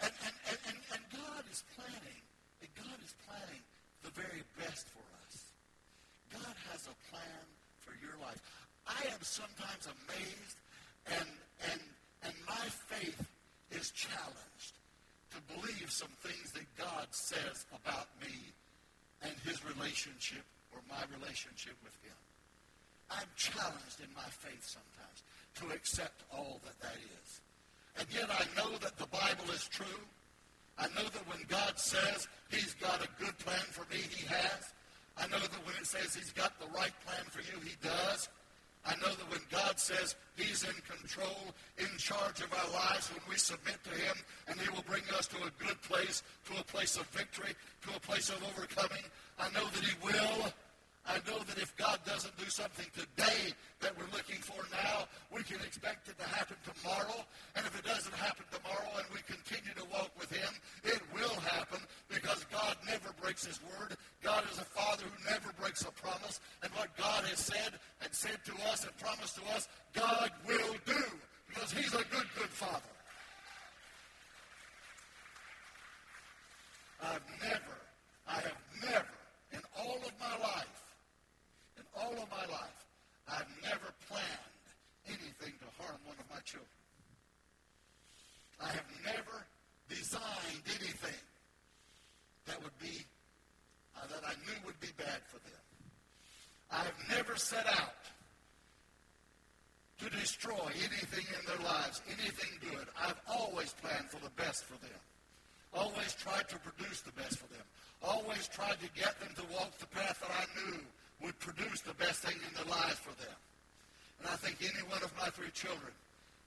And, 0.00 0.12
and, 0.24 0.34
and, 0.48 0.58
and, 0.68 0.78
and 0.94 1.02
God 1.10 1.42
is 1.50 1.64
planning, 1.74 2.22
and 2.62 2.70
God 2.78 2.98
is 3.04 3.14
planning 3.26 3.62
the 4.04 4.10
very 4.14 4.42
best 4.56 4.86
for 4.94 5.02
us. 5.26 5.50
God 6.32 6.54
has 6.70 6.86
a 6.86 6.96
plan 7.10 7.44
for 7.78 7.92
your 7.98 8.14
life. 8.22 8.38
I 8.86 9.10
am 9.12 9.20
sometimes 9.22 9.88
amazed 9.90 10.58
and, 11.18 11.28
my 12.48 12.68
faith 12.88 13.28
is 13.70 13.90
challenged 13.90 14.74
to 15.30 15.36
believe 15.88 15.92
some 15.92 16.30
things 16.30 16.52
that 16.52 16.66
God 16.76 17.06
says 17.10 17.66
about 17.72 18.08
me 18.20 18.34
and 19.22 19.32
his 19.44 19.64
relationship 19.64 20.44
or 20.72 20.80
my 20.88 21.00
relationship 21.18 21.74
with 21.82 21.96
him. 22.04 22.16
I'm 23.10 23.28
challenged 23.36 24.00
in 24.00 24.12
my 24.14 24.28
faith 24.28 24.64
sometimes 24.64 25.22
to 25.56 25.74
accept 25.74 26.22
all 26.32 26.60
that 26.64 26.78
that 26.80 26.96
is. 27.22 27.40
And 27.98 28.06
yet 28.12 28.28
I 28.30 28.44
know 28.56 28.76
that 28.78 28.98
the 28.98 29.06
Bible 29.06 29.50
is 29.52 29.66
true. 29.68 30.02
I 30.78 30.86
know 30.88 31.08
that 31.08 31.26
when 31.26 31.42
God 31.48 31.78
says 31.78 32.28
he's 32.50 32.74
got 32.74 33.02
a 33.02 33.08
good 33.18 33.36
plan 33.38 33.64
for 33.72 33.82
me, 33.92 33.98
he 33.98 34.26
has. 34.26 34.72
I 35.16 35.26
know 35.28 35.40
that 35.40 35.66
when 35.66 35.74
it 35.80 35.86
says 35.86 36.14
he's 36.14 36.32
got 36.32 36.60
the 36.60 36.68
right 36.76 36.94
plan 37.04 37.24
for 37.30 37.40
you, 37.40 37.58
he 37.64 37.74
does. 37.82 38.28
I 38.88 38.96
know 38.96 39.12
that 39.12 39.30
when 39.30 39.40
God 39.50 39.78
says 39.78 40.16
he's 40.36 40.64
in 40.64 40.74
control, 40.88 41.52
in 41.76 41.92
charge 41.98 42.40
of 42.40 42.48
our 42.54 42.72
lives, 42.72 43.12
when 43.12 43.20
we 43.28 43.36
submit 43.36 43.76
to 43.84 43.90
him, 43.90 44.16
and 44.48 44.58
he 44.58 44.70
will 44.70 44.84
bring 44.88 45.02
us 45.16 45.26
to 45.28 45.36
a 45.36 45.52
good 45.62 45.80
place, 45.82 46.22
to 46.46 46.58
a 46.58 46.64
place 46.64 46.96
of 46.96 47.06
victory, 47.08 47.52
to 47.82 47.94
a 47.94 48.00
place 48.00 48.30
of 48.30 48.42
overcoming, 48.42 49.04
I 49.38 49.50
know 49.52 49.68
that 49.68 49.84
he 49.84 49.94
will. 50.02 50.52
I 51.08 51.16
know 51.24 51.40
that 51.40 51.56
if 51.56 51.74
God 51.76 52.00
doesn't 52.04 52.36
do 52.36 52.48
something 52.48 52.84
today 52.92 53.56
that 53.80 53.96
we're 53.96 54.12
looking 54.12 54.36
for 54.44 54.60
now, 54.72 55.08
we 55.32 55.42
can 55.42 55.56
expect 55.64 56.08
it 56.08 56.18
to 56.18 56.28
happen 56.28 56.56
tomorrow. 56.68 57.24
And 57.56 57.64
if 57.64 57.78
it 57.78 57.84
doesn't 57.84 58.14
happen 58.14 58.44
tomorrow 58.52 58.92
and 59.00 59.06
we 59.12 59.24
continue 59.24 59.72
to 59.72 59.84
walk 59.88 60.12
with 60.20 60.28
him, 60.28 60.52
it 60.84 61.00
will 61.14 61.32
happen 61.40 61.80
because 62.12 62.44
God 62.52 62.76
never 62.84 63.16
breaks 63.22 63.46
his 63.46 63.58
word. 63.64 63.96
God 64.22 64.44
is 64.52 64.58
a 64.58 64.68
father 64.68 65.04
who 65.08 65.30
never 65.32 65.48
breaks 65.58 65.80
a 65.82 65.92
promise. 65.92 66.40
And 66.62 66.70
what 66.72 66.94
God 66.98 67.24
has 67.24 67.38
said 67.38 67.80
and 68.08 68.16
said 68.16 68.40
to 68.46 68.52
us 68.72 68.84
and 68.84 68.96
promised 68.96 69.36
to 69.36 69.42
us, 69.54 69.68
God 69.92 70.30
will 70.46 70.74
do 70.86 71.04
because 71.46 71.70
he's 71.72 71.92
a 71.92 72.04
good, 72.08 72.24
good 72.38 72.48
father. 72.48 72.80
I've 77.02 77.20
never, 77.42 77.76
I 78.26 78.34
have 78.40 78.62
never 78.80 79.12
in 79.52 79.60
all 79.76 79.96
of 79.96 80.12
my 80.18 80.38
life 80.42 80.78
in 81.76 81.84
all 82.00 82.12
of 82.12 82.30
my 82.30 82.46
life, 82.50 82.78
I've 83.28 83.46
never 83.62 83.92
planned 84.08 84.56
anything 85.06 85.52
to 85.60 85.68
harm 85.82 85.98
one 86.04 86.16
of 86.18 86.24
my 86.30 86.40
children. 86.40 86.66
I 88.60 88.68
have 88.68 88.88
never 89.04 89.44
designed 89.88 90.64
anything 90.66 91.20
that 92.46 92.62
would 92.62 92.76
be, 92.80 93.04
uh, 93.96 94.06
that 94.08 94.24
I 94.26 94.32
knew 94.48 94.58
would 94.64 94.80
be 94.80 94.88
bad 94.96 95.20
for 95.28 95.38
them. 95.44 95.67
I 96.70 96.84
have 96.84 96.98
never 97.08 97.36
set 97.36 97.66
out 97.66 97.94
to 99.98 100.10
destroy 100.10 100.68
anything 100.76 101.26
in 101.26 101.42
their 101.46 101.64
lives, 101.66 102.02
anything 102.06 102.50
good. 102.60 102.86
I've 103.00 103.20
always 103.28 103.74
planned 103.82 104.10
for 104.10 104.22
the 104.22 104.30
best 104.36 104.64
for 104.64 104.78
them. 104.78 105.00
Always 105.74 106.14
tried 106.14 106.48
to 106.48 106.58
produce 106.58 107.00
the 107.00 107.12
best 107.12 107.38
for 107.38 107.48
them. 107.48 107.64
Always 108.02 108.48
tried 108.48 108.78
to 108.80 108.88
get 108.94 109.18
them 109.20 109.30
to 109.36 109.42
walk 109.52 109.76
the 109.78 109.86
path 109.86 110.20
that 110.20 110.30
I 110.30 110.46
knew 110.60 110.78
would 111.22 111.38
produce 111.40 111.80
the 111.80 111.94
best 111.94 112.22
thing 112.22 112.36
in 112.36 112.54
their 112.54 112.70
lives 112.70 112.98
for 112.98 113.14
them. 113.20 113.34
And 114.20 114.28
I 114.28 114.36
think 114.36 114.58
any 114.62 114.82
one 114.88 115.02
of 115.02 115.12
my 115.18 115.28
three 115.30 115.50
children 115.50 115.92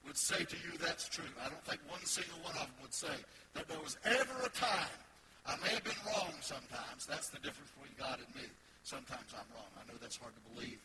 would 0.08 0.18
say 0.18 0.44
to 0.44 0.56
you 0.56 0.78
that's 0.80 1.08
true. 1.10 1.28
I 1.44 1.50
don't 1.50 1.64
think 1.66 1.82
one 1.90 2.04
single 2.06 2.40
one 2.44 2.56
of 2.56 2.72
them 2.72 2.80
would 2.82 2.94
say 2.94 3.14
that 3.54 3.68
there 3.68 3.80
was 3.80 3.98
ever 4.06 4.46
a 4.46 4.50
time. 4.50 4.96
I 5.46 5.58
may 5.62 5.74
have 5.74 5.84
been 5.84 6.02
wrong 6.06 6.34
sometimes. 6.42 7.06
That's 7.06 7.30
the 7.30 7.40
difference 7.40 7.72
between 7.76 7.96
God 8.00 8.20
and 8.24 8.36
me. 8.36 8.48
Sometimes 8.84 9.34
I'm 9.34 9.48
wrong. 9.56 9.70
I 9.78 9.86
know 9.92 9.98
that's 10.02 10.18
hard 10.18 10.34
to 10.34 10.44
believe. 10.54 10.80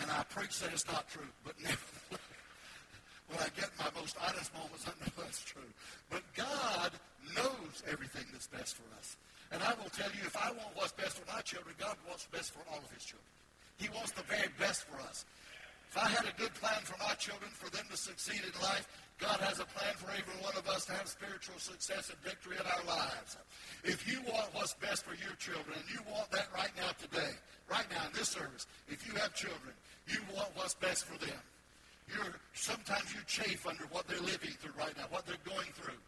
And 0.00 0.10
I 0.10 0.22
preach 0.30 0.58
that 0.60 0.72
it's 0.72 0.86
not 0.86 1.08
true, 1.08 1.26
but 1.44 1.54
when 3.28 3.38
I 3.40 3.48
get 3.58 3.70
my 3.78 3.90
most 3.98 4.16
honest 4.22 4.54
moments, 4.54 4.86
I 4.86 4.94
know 5.02 5.10
that's 5.18 5.42
true. 5.44 5.70
But 6.10 6.22
God 6.36 6.92
knows 7.34 7.82
everything 7.90 8.24
that's 8.32 8.46
best 8.46 8.76
for 8.76 8.86
us. 8.98 9.16
And 9.50 9.62
I 9.62 9.74
will 9.74 9.90
tell 9.90 10.10
you, 10.12 10.22
if 10.26 10.36
I 10.36 10.50
want 10.50 10.74
what's 10.74 10.92
best 10.92 11.18
for 11.18 11.26
my 11.32 11.40
children, 11.40 11.74
God 11.78 11.96
wants 12.06 12.26
best 12.30 12.52
for 12.52 12.60
all 12.70 12.78
of 12.78 12.90
his 12.92 13.04
children. 13.04 13.26
He 13.78 13.88
wants 13.90 14.12
the 14.12 14.22
very 14.22 14.48
best 14.58 14.84
for 14.84 15.00
us. 15.00 15.24
If 15.90 15.96
I 15.96 16.08
had 16.08 16.26
a 16.28 16.34
good 16.36 16.52
plan 16.54 16.84
for 16.84 16.98
my 17.00 17.14
children, 17.14 17.50
for 17.50 17.70
them 17.70 17.86
to 17.90 17.96
succeed 17.96 18.42
in 18.44 18.52
life, 18.60 18.86
God 19.18 19.40
has 19.40 19.58
a 19.58 19.64
plan 19.64 19.96
for 19.96 20.12
every 20.12 20.36
one 20.44 20.54
of 20.54 20.68
us 20.68 20.84
to 20.86 20.92
have 20.92 21.08
spiritual 21.08 21.58
success 21.58 22.12
and 22.12 22.18
victory 22.20 22.54
in 22.60 22.66
our 22.68 22.84
lives. 22.86 23.40
If 23.82 24.06
you 24.06 24.20
want 24.28 24.52
what's 24.52 24.74
best 24.74 25.02
for 25.02 25.16
your 25.16 25.34
children, 25.40 25.74
and 25.74 25.88
you 25.88 25.98
want 26.06 26.30
that 26.30 26.46
right 26.54 26.70
now 26.76 26.92
today, 27.00 27.32
right 27.72 27.88
now 27.90 28.04
in 28.06 28.12
this 28.12 28.28
service, 28.28 28.68
if 28.86 29.08
you 29.08 29.16
have 29.16 29.34
children, 29.34 29.72
you 30.06 30.20
want 30.36 30.52
what's 30.54 30.74
best 30.76 31.08
for 31.08 31.18
them. 31.18 31.40
You're, 32.12 32.36
sometimes 32.52 33.12
you 33.12 33.20
chafe 33.26 33.66
under 33.66 33.84
what 33.90 34.06
they're 34.06 34.20
living 34.20 34.52
through 34.60 34.76
right 34.78 34.94
now, 34.96 35.08
what 35.10 35.26
they're 35.26 35.40
going 35.48 35.72
through. 35.72 35.98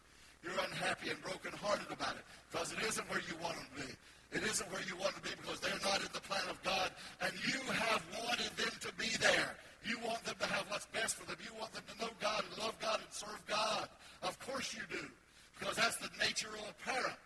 You're 0.45 0.57
unhappy 0.61 1.09
and 1.09 1.21
brokenhearted 1.21 1.89
about 1.91 2.15
it 2.15 2.25
because 2.49 2.71
it 2.71 2.81
isn't 2.85 3.09
where 3.09 3.21
you 3.27 3.35
want 3.41 3.57
them 3.57 3.67
to 3.75 3.77
be. 3.85 3.91
It 4.31 4.43
isn't 4.47 4.71
where 4.71 4.81
you 4.87 4.95
want 4.95 5.13
to 5.19 5.21
be 5.21 5.35
because 5.41 5.59
they're 5.59 5.83
not 5.83 5.99
in 5.99 6.07
the 6.13 6.23
plan 6.23 6.47
of 6.49 6.55
God, 6.63 6.89
and 7.19 7.33
you 7.43 7.59
have 7.67 8.01
wanted 8.23 8.55
them 8.55 8.71
to 8.87 8.89
be 8.95 9.11
there. 9.19 9.57
You 9.83 9.97
want 10.05 10.23
them 10.23 10.35
to 10.39 10.47
have 10.47 10.65
what's 10.69 10.85
best 10.87 11.15
for 11.15 11.25
them. 11.25 11.37
You 11.43 11.57
want 11.59 11.73
them 11.73 11.83
to 11.89 12.05
know 12.05 12.11
God 12.21 12.43
and 12.47 12.63
love 12.63 12.77
God 12.79 12.99
and 13.01 13.11
serve 13.11 13.41
God. 13.47 13.87
Of 14.21 14.37
course 14.39 14.75
you 14.75 14.81
do, 14.89 15.05
because 15.59 15.75
that's 15.75 15.97
the 15.97 16.09
nature 16.19 16.49
of 16.53 16.65
a 16.69 16.89
parent. 16.89 17.17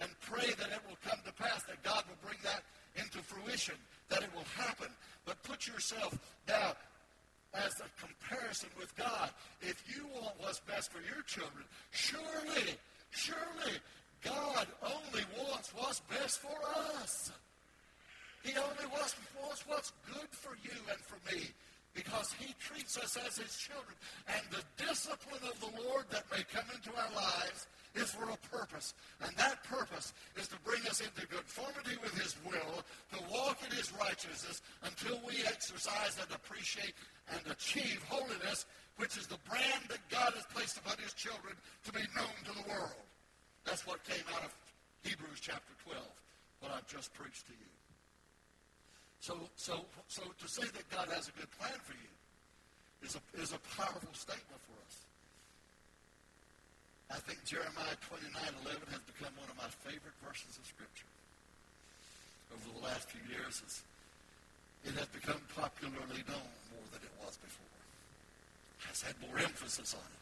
And 0.00 0.10
pray 0.22 0.48
that 0.58 0.72
it 0.72 0.80
will 0.88 0.98
come 1.04 1.18
to 1.26 1.32
pass, 1.34 1.62
that 1.64 1.82
God 1.82 2.02
will 2.08 2.18
bring 2.26 2.38
that 2.42 2.62
into 2.96 3.18
fruition, 3.18 3.74
that 4.08 4.22
it 4.22 4.30
will 4.34 4.48
happen. 4.56 4.88
But 5.26 5.42
put 5.42 5.66
yourself 5.66 6.18
down 6.46 6.72
as 7.52 7.72
a 7.80 7.88
comparison 8.00 8.70
with 8.78 8.96
God. 8.96 9.30
If 9.60 9.84
you 9.94 10.06
want 10.06 10.34
what's 10.38 10.60
best 10.60 10.90
for 10.90 11.00
your 11.02 11.22
children, 11.26 11.64
surely, 11.90 12.74
surely 13.10 13.76
God 14.24 14.66
only 14.82 15.24
wants 15.38 15.72
what's 15.74 16.00
best 16.00 16.40
for 16.40 16.58
us. 17.02 17.30
He 18.42 18.52
only 18.52 18.86
wants, 18.90 19.14
wants 19.40 19.64
what's 19.66 19.92
good 20.06 20.28
for 20.30 20.56
you 20.64 20.76
and 20.88 20.98
for 21.00 21.18
me 21.34 21.50
because 21.94 22.32
he 22.38 22.54
treats 22.58 22.96
us 22.98 23.16
as 23.16 23.38
his 23.38 23.56
children. 23.56 23.94
And 24.28 24.42
the 24.50 24.62
discipline 24.84 25.42
of 25.42 25.58
the 25.60 25.82
Lord 25.82 26.04
that 26.10 26.24
may 26.30 26.44
come 26.52 26.66
into 26.74 26.90
our 26.96 27.10
lives 27.14 27.66
is 27.94 28.10
for 28.10 28.30
a 28.30 28.38
purpose. 28.54 28.94
And 29.22 29.34
that 29.36 29.64
purpose 29.64 30.14
is 30.36 30.46
to 30.48 30.56
bring 30.62 30.80
us 30.86 31.00
into 31.00 31.26
conformity 31.26 31.98
with 32.02 32.14
his 32.14 32.36
will, 32.46 32.84
to 33.12 33.18
walk 33.32 33.58
in 33.66 33.74
his 33.76 33.92
righteousness 33.98 34.62
until 34.84 35.18
we 35.26 35.42
exercise 35.46 36.16
and 36.20 36.30
appreciate 36.34 36.94
and 37.32 37.40
achieve 37.50 38.02
holiness, 38.08 38.66
which 38.96 39.16
is 39.16 39.26
the 39.26 39.38
brand 39.48 39.82
that 39.88 40.06
God 40.10 40.32
has 40.34 40.46
placed 40.54 40.78
upon 40.78 40.96
his 41.02 41.12
children 41.14 41.54
to 41.84 41.92
be 41.92 42.02
known 42.14 42.36
to 42.46 42.52
the 42.54 42.68
world. 42.68 43.02
That's 43.64 43.86
what 43.86 44.04
came 44.04 44.24
out 44.34 44.44
of 44.44 44.54
Hebrews 45.02 45.40
chapter 45.40 45.72
12, 45.84 46.04
what 46.60 46.72
I've 46.72 46.86
just 46.86 47.12
preached 47.14 47.46
to 47.46 47.52
you. 47.52 47.79
So, 49.20 49.36
so, 49.54 49.84
so 50.08 50.22
to 50.24 50.48
say 50.48 50.64
that 50.64 50.88
God 50.88 51.08
has 51.12 51.28
a 51.28 51.34
good 51.36 51.50
plan 51.60 51.76
for 51.84 51.92
you 51.92 52.12
is 53.04 53.16
a, 53.16 53.22
is 53.40 53.52
a 53.52 53.60
powerful 53.76 54.12
statement 54.16 54.60
for 54.64 54.76
us. 54.88 54.96
I 57.12 57.20
think 57.28 57.44
Jeremiah 57.44 58.00
29, 58.08 58.32
11 58.64 58.80
has 58.96 59.04
become 59.04 59.36
one 59.36 59.50
of 59.52 59.56
my 59.60 59.68
favorite 59.84 60.16
verses 60.24 60.56
of 60.56 60.64
Scripture. 60.64 61.08
Over 62.48 62.80
the 62.80 62.84
last 62.84 63.12
few 63.12 63.20
years, 63.28 63.60
it 64.84 64.94
has 64.96 65.08
become 65.12 65.40
popularly 65.52 66.24
known 66.24 66.50
more 66.72 66.86
than 66.88 67.04
it 67.04 67.14
was 67.20 67.36
before. 67.44 67.76
Has 68.88 69.02
had 69.04 69.14
more 69.20 69.36
emphasis 69.36 69.92
on 69.92 70.00
it. 70.00 70.20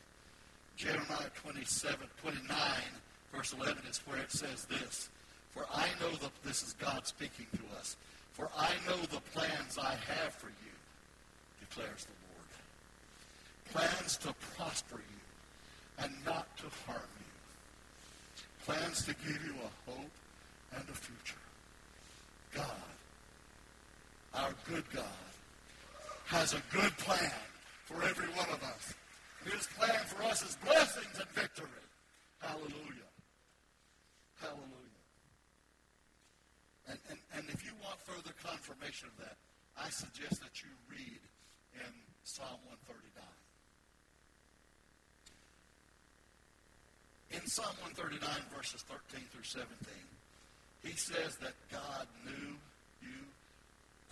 Jeremiah 0.74 1.30
27, 1.38 2.02
29, 2.22 2.50
verse 3.32 3.54
11 3.54 3.78
is 3.87 3.98
where 4.06 4.18
it 4.18 4.32
says 4.32 4.66
this. 4.66 5.08
For 5.50 5.66
I 5.72 5.87
know 6.00 6.11
that 6.18 6.34
this 6.42 6.62
is 6.62 6.74
God 6.74 7.06
speaking 7.06 7.46
to 7.54 7.78
us. 7.78 7.96
For 8.38 8.48
I 8.57 8.72
know 8.87 8.96
the 8.96 9.20
plans 9.35 9.77
I 9.77 9.94
have 9.94 10.33
for 10.33 10.48
you, 10.48 10.74
declares 11.61 12.07
the 12.07 12.14
Lord. 12.31 13.83
Plans 13.90 14.16
to 14.18 14.33
prosper 14.57 14.96
you 14.96 16.05
and 16.05 16.12
not 16.24 16.57
to 16.59 16.66
harm 16.87 17.03
you. 17.18 18.64
Plans 18.64 19.05
to 19.05 19.14
give 19.14 19.42
you 19.44 19.55
a 19.61 19.90
hope 19.90 20.11
and 20.72 20.88
a 20.88 20.94
future. 20.94 21.35
God 22.55 22.64
our 24.35 24.55
good 24.68 24.85
God 24.94 25.05
has 26.27 26.55
a 26.55 26.62
good 26.70 26.96
plan 26.98 27.33
for 27.85 28.03
every 28.05 28.29
one 28.29 28.48
of 28.51 28.62
us. 28.62 28.94
His 29.44 29.66
plan 29.79 30.01
for 30.07 30.22
us 30.24 30.42
is 30.42 30.57
blessings 30.64 31.18
and 31.18 31.29
victory. 31.31 31.68
Hallelujah. 32.40 33.11
Hallelujah. 34.40 35.03
And, 36.88 36.98
and, 37.11 37.18
and 37.35 37.44
if 37.48 37.64
you 37.64 37.72
want 37.83 37.98
further 38.01 38.35
confirmation 38.88 39.09
of 39.09 39.24
that, 39.24 39.37
I 39.77 39.90
suggest 39.90 40.40
that 40.42 40.62
you 40.62 40.68
read 40.88 41.20
in 41.74 41.92
Psalm 42.24 42.59
139. 42.88 43.24
In 47.31 47.46
Psalm 47.46 47.77
139, 47.85 48.24
verses 48.57 48.83
13 48.88 49.20
through 49.29 49.44
17, 49.44 49.68
he 50.83 50.96
says 50.96 51.37
that 51.44 51.53
God 51.70 52.09
knew 52.24 52.57
you 53.05 53.20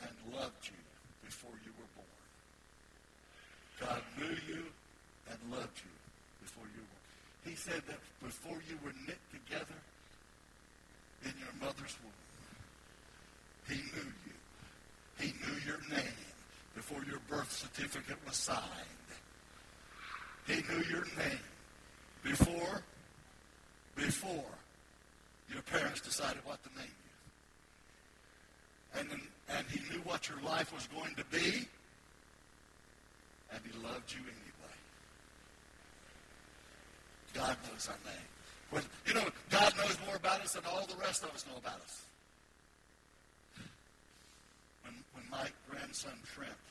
and 0.05 0.13
loved 0.37 0.69
you 0.69 0.83
before 1.25 1.57
you 1.65 1.73
were 1.81 1.91
born. 1.97 2.21
God 3.81 4.03
knew 4.21 4.37
you 4.47 4.63
and 5.33 5.39
loved 5.51 5.81
you 5.81 5.95
before 6.45 6.69
you 6.77 6.85
were 6.85 6.93
born. 6.93 7.49
He 7.49 7.57
said 7.57 7.81
that 7.89 8.01
before 8.21 8.61
you 8.69 8.77
were 8.85 8.93
knit 9.07 9.21
together 9.33 9.81
in 11.25 11.33
your 11.41 11.55
mother's 11.61 11.97
womb, 12.05 12.13
he 13.69 13.77
knew 13.97 14.13
you. 14.26 14.26
He 15.19 15.27
knew 15.29 15.59
your 15.67 15.81
name 15.91 16.13
before 16.75 17.03
your 17.05 17.21
birth 17.29 17.51
certificate 17.51 18.19
was 18.27 18.37
signed. 18.37 18.63
He 20.47 20.55
knew 20.55 20.85
your 20.91 21.05
name 21.19 21.41
before, 22.23 22.83
before 23.95 24.45
your 25.53 25.63
parents 25.63 26.01
decided 26.01 26.39
what 26.45 26.63
to 26.63 26.69
name 26.79 26.95
you. 28.95 29.01
And, 29.01 29.11
and 29.57 29.67
he 29.69 29.81
knew 29.91 30.03
what 30.03 30.29
your 30.29 30.41
life 30.43 30.73
was 30.73 30.87
going 30.89 31.15
to 31.17 31.25
be, 31.25 31.67
and 33.53 33.61
he 33.65 33.79
loved 33.83 34.13
you 34.13 34.21
anyway. 34.21 34.77
God 37.35 37.57
knows 37.69 37.89
our 37.89 38.13
name. 38.13 38.27
When, 38.71 38.83
you 39.07 39.15
know, 39.15 39.29
God 39.51 39.73
knows 39.77 39.97
more 40.07 40.17
about 40.17 40.41
us 40.41 40.53
than 40.55 40.65
all 40.67 40.87
the 40.87 40.97
rest 40.97 41.23
of 41.23 41.31
us 41.35 41.45
know 41.47 41.59
about 41.59 41.81
us. 41.85 42.03
When, 44.83 44.95
when 45.13 45.16
my 45.31 45.49
grandson 45.69 46.15
Trent, 46.35 46.63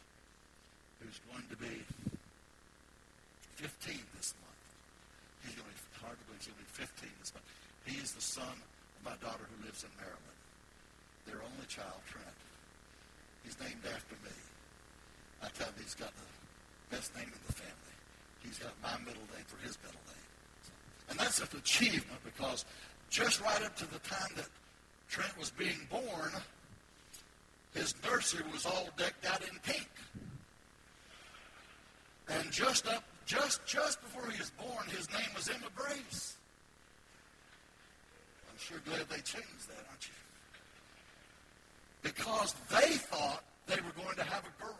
who's 0.99 1.19
going 1.31 1.45
to 1.49 1.57
be 1.57 1.83
15 3.55 3.99
this 4.17 4.33
month, 4.41 4.63
he's 5.43 5.55
going 5.55 5.67
to 5.67 5.75
be 5.75 5.81
hard 6.01 6.17
to 6.19 6.23
believe 6.27 6.41
he's 6.43 6.51
going 6.51 6.59
to 6.59 6.67
be 6.67 6.75
15 6.75 7.09
this 7.19 7.31
month. 7.33 7.47
He 7.85 7.95
is 8.01 8.11
the 8.13 8.23
son 8.23 8.55
of 8.55 9.01
my 9.03 9.15
daughter 9.21 9.45
who 9.45 9.57
lives 9.65 9.83
in 9.85 9.91
Maryland. 9.97 10.39
Their 11.25 11.41
only 11.41 11.67
child, 11.67 12.01
Trent. 12.09 12.37
He's 13.43 13.57
named 13.61 13.85
after 13.85 14.15
me. 14.25 14.33
I 15.43 15.49
tell 15.53 15.67
him 15.67 15.77
he's 15.77 15.93
got 15.93 16.13
the 16.17 16.29
best 16.89 17.13
name 17.15 17.29
in 17.29 17.41
the 17.45 17.53
family. 17.53 17.95
He's 18.41 18.57
got 18.57 18.73
my 18.81 18.97
middle 19.05 19.25
name 19.33 19.45
for 19.45 19.57
his 19.61 19.77
middle 19.85 20.01
name. 20.09 20.29
And 21.09 21.19
that's 21.19 21.39
an 21.39 21.49
achievement 21.57 22.21
because 22.25 22.65
just 23.09 23.41
right 23.41 23.61
up 23.61 23.75
to 23.77 23.85
the 23.85 23.99
time 23.99 24.33
that 24.37 24.49
Trent 25.09 25.37
was 25.37 25.51
being 25.51 25.87
born, 25.89 26.31
his 27.75 27.93
nursery 28.03 28.45
was 28.51 28.65
all 28.65 28.89
decked 28.97 29.25
out 29.25 29.41
in 29.41 29.59
pink. 29.63 29.89
And 32.29 32.51
just 32.51 32.87
up, 32.87 33.03
just 33.25 33.65
just 33.65 34.01
before 34.01 34.31
he 34.31 34.39
was 34.39 34.51
born, 34.51 34.87
his 34.87 35.09
name 35.11 35.29
was 35.35 35.47
Emma 35.49 35.67
Grace. 35.75 36.37
I'm 38.49 38.57
sure 38.57 38.77
glad 38.85 39.07
they 39.09 39.17
changed 39.17 39.67
that, 39.67 39.85
aren't 39.89 40.07
you? 40.07 40.13
Because 42.01 42.55
they 42.69 42.93
thought 42.93 43.43
they 43.67 43.75
were 43.75 44.01
going 44.01 44.15
to 44.15 44.23
have 44.23 44.43
a 44.45 44.63
girl. 44.63 44.79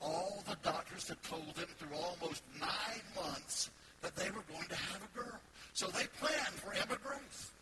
All 0.00 0.42
the 0.48 0.56
doctors 0.62 1.08
had 1.08 1.22
told 1.22 1.54
them 1.54 1.68
through 1.78 1.94
almost 1.94 2.42
nine 2.58 3.02
months 3.14 3.70
that 4.00 4.16
they 4.16 4.30
were 4.30 4.44
going 4.50 4.66
to 4.68 4.76
have 4.76 5.02
a 5.02 5.18
girl. 5.18 5.38
So 5.74 5.88
they 5.88 6.06
planned 6.18 6.54
for 6.54 6.72
Emma 6.72 6.98
Grace. 7.02 7.52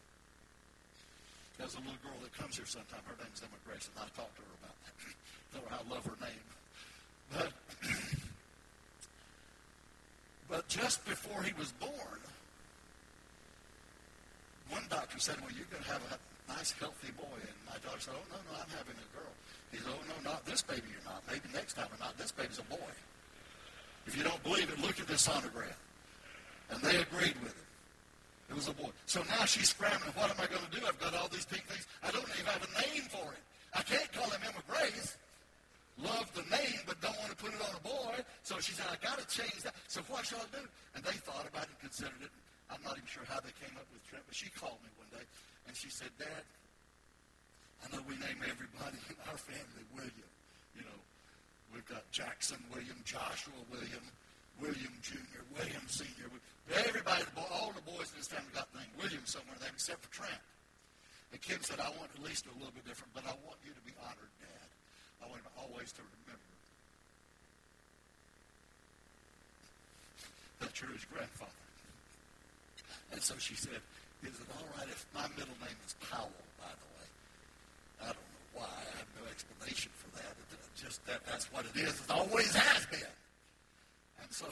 There's 1.58 1.74
a 1.74 1.82
little 1.82 1.98
girl 2.06 2.14
that 2.22 2.32
comes 2.38 2.56
here 2.56 2.66
sometime. 2.66 3.02
Her 3.04 3.18
name's 3.18 3.42
Emma 3.42 3.58
Grace, 3.66 3.90
and 3.90 3.98
I 3.98 4.06
talked 4.14 4.36
to 4.38 4.42
her 4.46 4.54
about 4.62 4.78
that. 4.78 4.94
Tell 5.52 5.62
her 5.66 5.74
I 5.74 5.82
love 5.90 6.06
her 6.06 6.18
name. 6.22 6.46
But, 7.34 7.50
but 10.48 10.68
just 10.68 11.04
before 11.04 11.42
he 11.42 11.52
was 11.58 11.72
born, 11.82 12.22
one 14.70 14.86
doctor 14.88 15.18
said, 15.18 15.36
well, 15.42 15.50
you're 15.50 15.66
going 15.66 15.82
to 15.82 15.90
have 15.90 16.02
a 16.14 16.52
nice, 16.52 16.72
healthy 16.78 17.10
boy. 17.18 17.38
And 17.42 17.58
my 17.66 17.76
daughter 17.82 18.00
said, 18.00 18.14
oh, 18.14 18.26
no, 18.30 18.38
no, 18.38 18.54
I'm 18.54 18.70
having 18.70 18.94
a 18.94 19.08
girl. 19.10 19.32
He 19.72 19.78
said, 19.78 19.90
oh, 19.90 20.02
no, 20.06 20.30
not 20.30 20.46
this 20.46 20.62
baby 20.62 20.86
you're 20.86 21.04
not. 21.04 21.26
Maybe 21.26 21.50
next 21.52 21.74
time 21.74 21.90
or 21.90 21.98
not. 21.98 22.16
This 22.16 22.30
baby's 22.30 22.62
a 22.62 22.68
boy. 22.70 22.92
If 24.06 24.16
you 24.16 24.22
don't 24.22 24.42
believe 24.42 24.70
it, 24.70 24.78
look 24.80 25.00
at 25.00 25.08
this 25.08 25.26
sonogram. 25.26 25.76
And 26.70 26.80
they 26.82 26.96
agreed 26.96 27.34
with 27.42 27.56
it. 27.56 27.67
It 28.48 28.54
was 28.54 28.68
a 28.68 28.72
boy. 28.72 28.90
So 29.06 29.20
now 29.28 29.44
she's 29.44 29.70
scrambling. 29.70 30.12
What 30.16 30.30
am 30.32 30.40
I 30.40 30.48
going 30.48 30.64
to 30.64 30.72
do? 30.72 30.80
I've 30.86 30.98
got 30.98 31.14
all 31.14 31.28
these 31.28 31.44
pink 31.44 31.64
things. 31.68 31.86
I 32.02 32.10
don't 32.10 32.24
even 32.24 32.46
have 32.48 32.64
a 32.64 32.72
name 32.88 33.04
for 33.12 33.28
it. 33.32 33.42
I 33.76 33.82
can't 33.84 34.10
call 34.12 34.28
him 34.30 34.40
Emma 34.40 34.64
Grace. 34.66 35.16
Love 36.00 36.30
the 36.32 36.46
name, 36.48 36.80
but 36.86 36.96
don't 37.02 37.16
want 37.18 37.30
to 37.30 37.36
put 37.36 37.52
it 37.52 37.60
on 37.60 37.74
a 37.76 37.82
boy. 37.84 38.14
So 38.42 38.56
she 38.60 38.72
said, 38.72 38.86
I 38.88 38.96
got 39.04 39.18
to 39.18 39.26
change 39.28 39.60
that. 39.66 39.74
So 39.88 40.00
what 40.08 40.24
shall 40.24 40.40
I 40.40 40.48
do? 40.56 40.64
And 40.94 41.04
they 41.04 41.18
thought 41.26 41.44
about 41.44 41.68
it 41.68 41.76
considered 41.80 42.22
it. 42.22 42.32
I'm 42.70 42.80
not 42.84 42.96
even 42.96 43.08
sure 43.08 43.24
how 43.28 43.40
they 43.40 43.52
came 43.60 43.74
up 43.76 43.84
with 43.92 44.00
Trent, 44.08 44.24
but 44.24 44.36
she 44.36 44.48
called 44.52 44.78
me 44.84 44.92
one 44.96 45.08
day 45.12 45.24
and 45.66 45.76
she 45.76 45.88
said, 45.90 46.08
Dad, 46.18 46.44
I 47.84 47.92
know 47.92 48.02
we 48.08 48.16
name 48.16 48.40
everybody 48.44 48.98
in 49.08 49.16
our 49.28 49.36
family 49.36 49.84
William. 49.94 50.32
You 50.76 50.84
know, 50.84 51.00
we've 51.72 51.86
got 51.86 52.04
Jackson 52.12 52.58
William, 52.72 52.96
Joshua 53.04 53.56
William, 53.72 54.04
William 54.60 54.94
Jr., 55.02 55.42
William 55.54 55.86
Sr. 55.86 56.28
Everybody, 56.74 57.24
all 57.36 57.72
the 57.72 57.80
boys 57.82 58.12
in 58.12 58.20
this 58.20 58.28
family 58.28 58.50
got 58.52 58.68
the 58.72 58.84
name 58.84 58.92
William 59.00 59.24
somewhere 59.24 59.56
in 59.56 59.62
there 59.62 59.72
except 59.72 60.04
for 60.04 60.12
Trent. 60.12 60.42
And 61.32 61.40
Kim 61.40 61.60
said, 61.62 61.80
I 61.80 61.88
want 61.96 62.12
at 62.12 62.20
least 62.20 62.44
a 62.44 62.54
little 62.60 62.72
bit 62.72 62.84
different, 62.84 63.12
but 63.16 63.24
I 63.24 63.32
want 63.44 63.56
you 63.64 63.72
to 63.72 63.84
be 63.84 63.92
honored, 64.04 64.32
Dad. 64.40 64.68
I 65.20 65.28
want 65.28 65.40
always 65.56 65.92
to 65.96 66.02
remember 66.02 66.52
that 70.60 70.72
you're 70.80 70.92
his 70.92 71.04
grandfather. 71.04 71.64
And 73.12 73.22
so 73.22 73.34
she 73.38 73.54
said, 73.54 73.80
is 74.22 74.34
it 74.34 74.48
all 74.58 74.66
right 74.76 74.88
if 74.88 75.06
my 75.14 75.26
middle 75.38 75.56
name 75.62 75.78
is 75.86 75.94
Powell, 76.10 76.30
by 76.58 76.68
the 76.68 76.88
way? 76.98 77.08
I 78.02 78.06
don't 78.12 78.28
know 78.34 78.46
why. 78.62 78.68
I 78.68 78.98
have 78.98 79.10
no 79.16 79.24
explanation 79.30 79.92
for 79.94 80.10
that. 80.18 80.34
It, 80.52 80.58
just 80.76 81.04
that 81.06 81.24
that's 81.26 81.50
what 81.52 81.64
it 81.64 81.78
is. 81.78 81.94
It 82.00 82.10
always 82.10 82.54
has 82.54 82.86
been. 82.86 83.14
So 84.30 84.46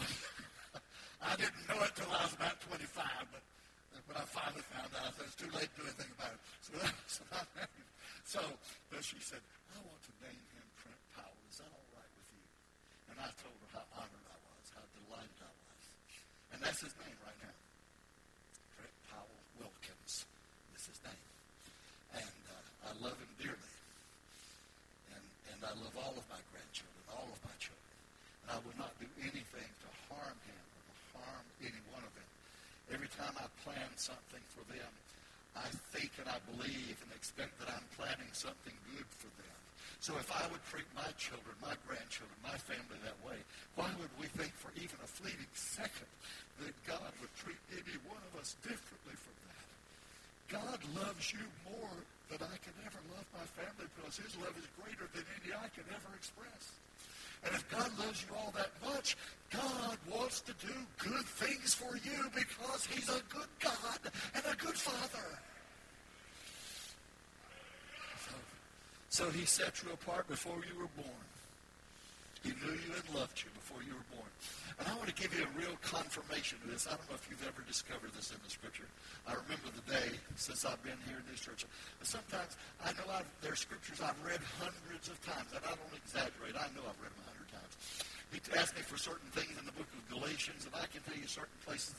I 1.23 1.37
didn't 1.37 1.65
know 1.69 1.81
it 1.85 1.93
till 1.95 2.11
I 2.11 2.25
was 2.25 2.35
about 2.35 2.61
25, 2.65 3.05
but 3.33 3.43
when 4.07 4.17
I 4.17 4.25
finally 4.27 4.65
found 4.73 4.91
out, 5.03 5.13
it 5.19 5.27
was 5.27 5.37
too 5.37 5.51
late 5.53 5.71
to 5.77 5.83
do 5.83 5.85
anything 5.87 6.13
about 6.17 6.33
it. 6.33 6.43
So, 6.63 6.73
so, 7.17 7.23
so 8.25 8.41
but 8.91 9.03
she 9.05 9.19
said, 9.21 9.43
I 9.75 9.79
want 9.85 10.01
to 10.09 10.15
name 10.25 10.45
him 10.57 10.67
Trent 10.81 11.01
Powell. 11.13 11.37
Is 11.51 11.59
that 11.61 11.69
all 11.69 11.91
right 11.93 12.13
with 12.17 12.29
you? 12.33 12.45
And 13.13 13.17
I 13.21 13.29
told 13.41 13.57
her 13.61 13.71
how 13.77 13.85
honored 14.01 14.27
I 14.31 14.39
was, 14.49 14.65
how 14.73 14.87
delighted 14.97 15.41
I 15.45 15.53
was. 15.53 15.83
And 16.55 16.59
that's 16.65 16.81
his 16.81 16.95
name 17.03 17.19
right 17.21 17.41
now. 17.45 17.57
Trent 18.79 18.97
Powell 19.13 19.39
Wilkins 19.61 20.25
is 20.79 20.83
his 20.89 21.01
name. 21.05 21.27
And 22.17 22.41
uh, 22.49 22.89
I 22.89 22.93
love 23.03 23.19
him 23.21 23.33
dearly. 23.37 23.75
And, 25.13 25.25
and 25.53 25.59
I 25.63 25.73
love 25.77 25.95
all 26.01 26.17
of 26.17 26.27
my 26.33 26.41
grandchildren, 26.55 27.03
all 27.13 27.29
of 27.29 27.41
my 27.45 27.57
children. 27.61 27.97
And 28.47 28.49
I 28.55 28.59
will 28.63 28.79
not 28.79 28.95
do 29.03 29.11
anything 29.21 29.71
to 29.83 29.89
harm 30.09 30.39
him 30.47 30.63
or 30.73 30.83
to 30.87 30.95
harm 31.19 31.46
any 31.63 31.83
one 31.93 32.05
of 32.05 32.13
them. 32.15 32.31
Every 32.93 33.11
time 33.13 33.35
I 33.37 33.47
plan 33.65 33.91
something 33.97 34.43
for 34.55 34.63
them, 34.71 34.93
I 35.57 35.69
think 35.97 36.13
and 36.21 36.29
I 36.29 36.39
believe 36.53 36.97
and 37.01 37.11
expect 37.17 37.57
that 37.59 37.73
I'm 37.73 37.87
planning 37.97 38.29
something 38.33 38.77
good 38.93 39.09
for 39.09 39.33
them. 39.41 39.57
So 39.99 40.13
if 40.21 40.29
I 40.29 40.45
would 40.53 40.61
treat 40.69 40.87
my 40.93 41.09
children, 41.17 41.57
my 41.59 41.73
grandchildren, 41.89 42.37
my 42.45 42.55
family 42.69 43.01
that 43.03 43.17
way, 43.25 43.41
why 43.75 43.89
would 43.97 44.13
we 44.21 44.29
think 44.37 44.53
for 44.53 44.69
even 44.77 45.01
a 45.01 45.09
fleeting 45.09 45.51
second 45.57 46.13
that 46.61 46.77
God 46.85 47.11
would 47.25 47.33
treat 47.41 47.59
any 47.73 47.97
one 48.05 48.21
of 48.21 48.33
us 48.39 48.55
differently 48.61 49.17
from 49.17 49.37
that? 49.49 49.67
God 50.53 50.79
loves 50.95 51.33
you 51.33 51.43
more 51.67 51.97
that 52.31 52.45
I 52.45 52.57
can 52.61 52.77
ever 52.85 53.01
love 53.17 53.27
my 53.35 53.47
family 53.57 53.89
because 53.97 54.21
his 54.21 54.37
love 54.39 54.55
is 54.55 54.69
greater 54.79 55.09
than 55.11 55.25
any 55.43 55.51
I 55.57 55.73
can 55.73 55.89
ever 55.91 56.11
express. 56.15 56.77
And 57.45 57.55
if 57.55 57.69
God 57.71 57.91
loves 57.99 58.25
you 58.29 58.37
all 58.37 58.53
that 58.57 58.71
much, 58.85 59.17
God 59.51 59.99
wants 60.11 60.41
to 60.43 60.53
do 60.55 60.73
good 60.99 61.25
things 61.25 61.75
for 61.75 61.97
you 61.97 62.31
because 62.35 62.87
he's 62.87 63.09
a 63.09 63.23
good 63.29 63.49
God 63.61 63.99
and 64.35 64.45
a 64.45 64.57
good 64.57 64.77
Father. 64.77 65.39
So, 68.29 68.35
so 69.09 69.31
he 69.31 69.45
set 69.45 69.83
you 69.83 69.93
apart 69.93 70.29
before 70.29 70.57
you 70.57 70.79
were 70.79 70.89
born. 70.97 71.27
He 72.43 72.51
knew 72.51 72.73
you 72.73 72.95
and 72.95 73.15
loved 73.15 73.43
you 73.43 73.51
before 73.55 73.83
you 73.83 73.95
were 73.95 74.17
born. 74.17 74.31
And 74.79 74.85
I 74.89 74.95
want 75.01 75.09
to 75.09 75.17
give 75.17 75.33
you 75.33 75.41
a 75.41 75.53
real 75.57 75.73
confirmation 75.81 76.61
of 76.61 76.69
this. 76.69 76.85
I 76.85 76.93
don't 76.93 77.09
know 77.09 77.17
if 77.17 77.25
you've 77.33 77.45
ever 77.49 77.65
discovered 77.65 78.13
this 78.13 78.29
in 78.29 78.37
the 78.45 78.53
Scripture. 78.53 78.85
I 79.25 79.33
remember 79.33 79.73
the 79.73 79.87
day 79.89 80.13
since 80.37 80.69
I've 80.69 80.81
been 80.85 81.01
here 81.09 81.17
in 81.17 81.27
this 81.33 81.41
church. 81.41 81.65
Sometimes 82.05 82.61
I 82.85 82.93
know 83.01 83.09
I've, 83.09 83.29
there 83.41 83.57
are 83.57 83.59
Scriptures 83.59 84.05
I've 84.05 84.21
read 84.21 84.45
hundreds 84.61 85.09
of 85.09 85.17
times, 85.25 85.49
and 85.57 85.65
I 85.65 85.73
don't 85.73 85.97
exaggerate. 85.97 86.61
I 86.61 86.69
know 86.77 86.85
I've 86.85 87.01
read 87.01 87.09
them 87.09 87.25
a 87.25 87.29
hundred 87.33 87.49
times. 87.57 87.73
He 88.37 88.39
asked 88.53 88.77
me 88.77 88.85
for 88.85 89.01
certain 89.01 89.33
things 89.33 89.57
in 89.57 89.65
the 89.65 89.73
book 89.73 89.89
of 89.97 90.03
Galatians, 90.13 90.69
and 90.69 90.75
I 90.77 90.85
can 90.93 91.01
tell 91.09 91.17
you 91.17 91.25
certain 91.25 91.57
places 91.65 91.97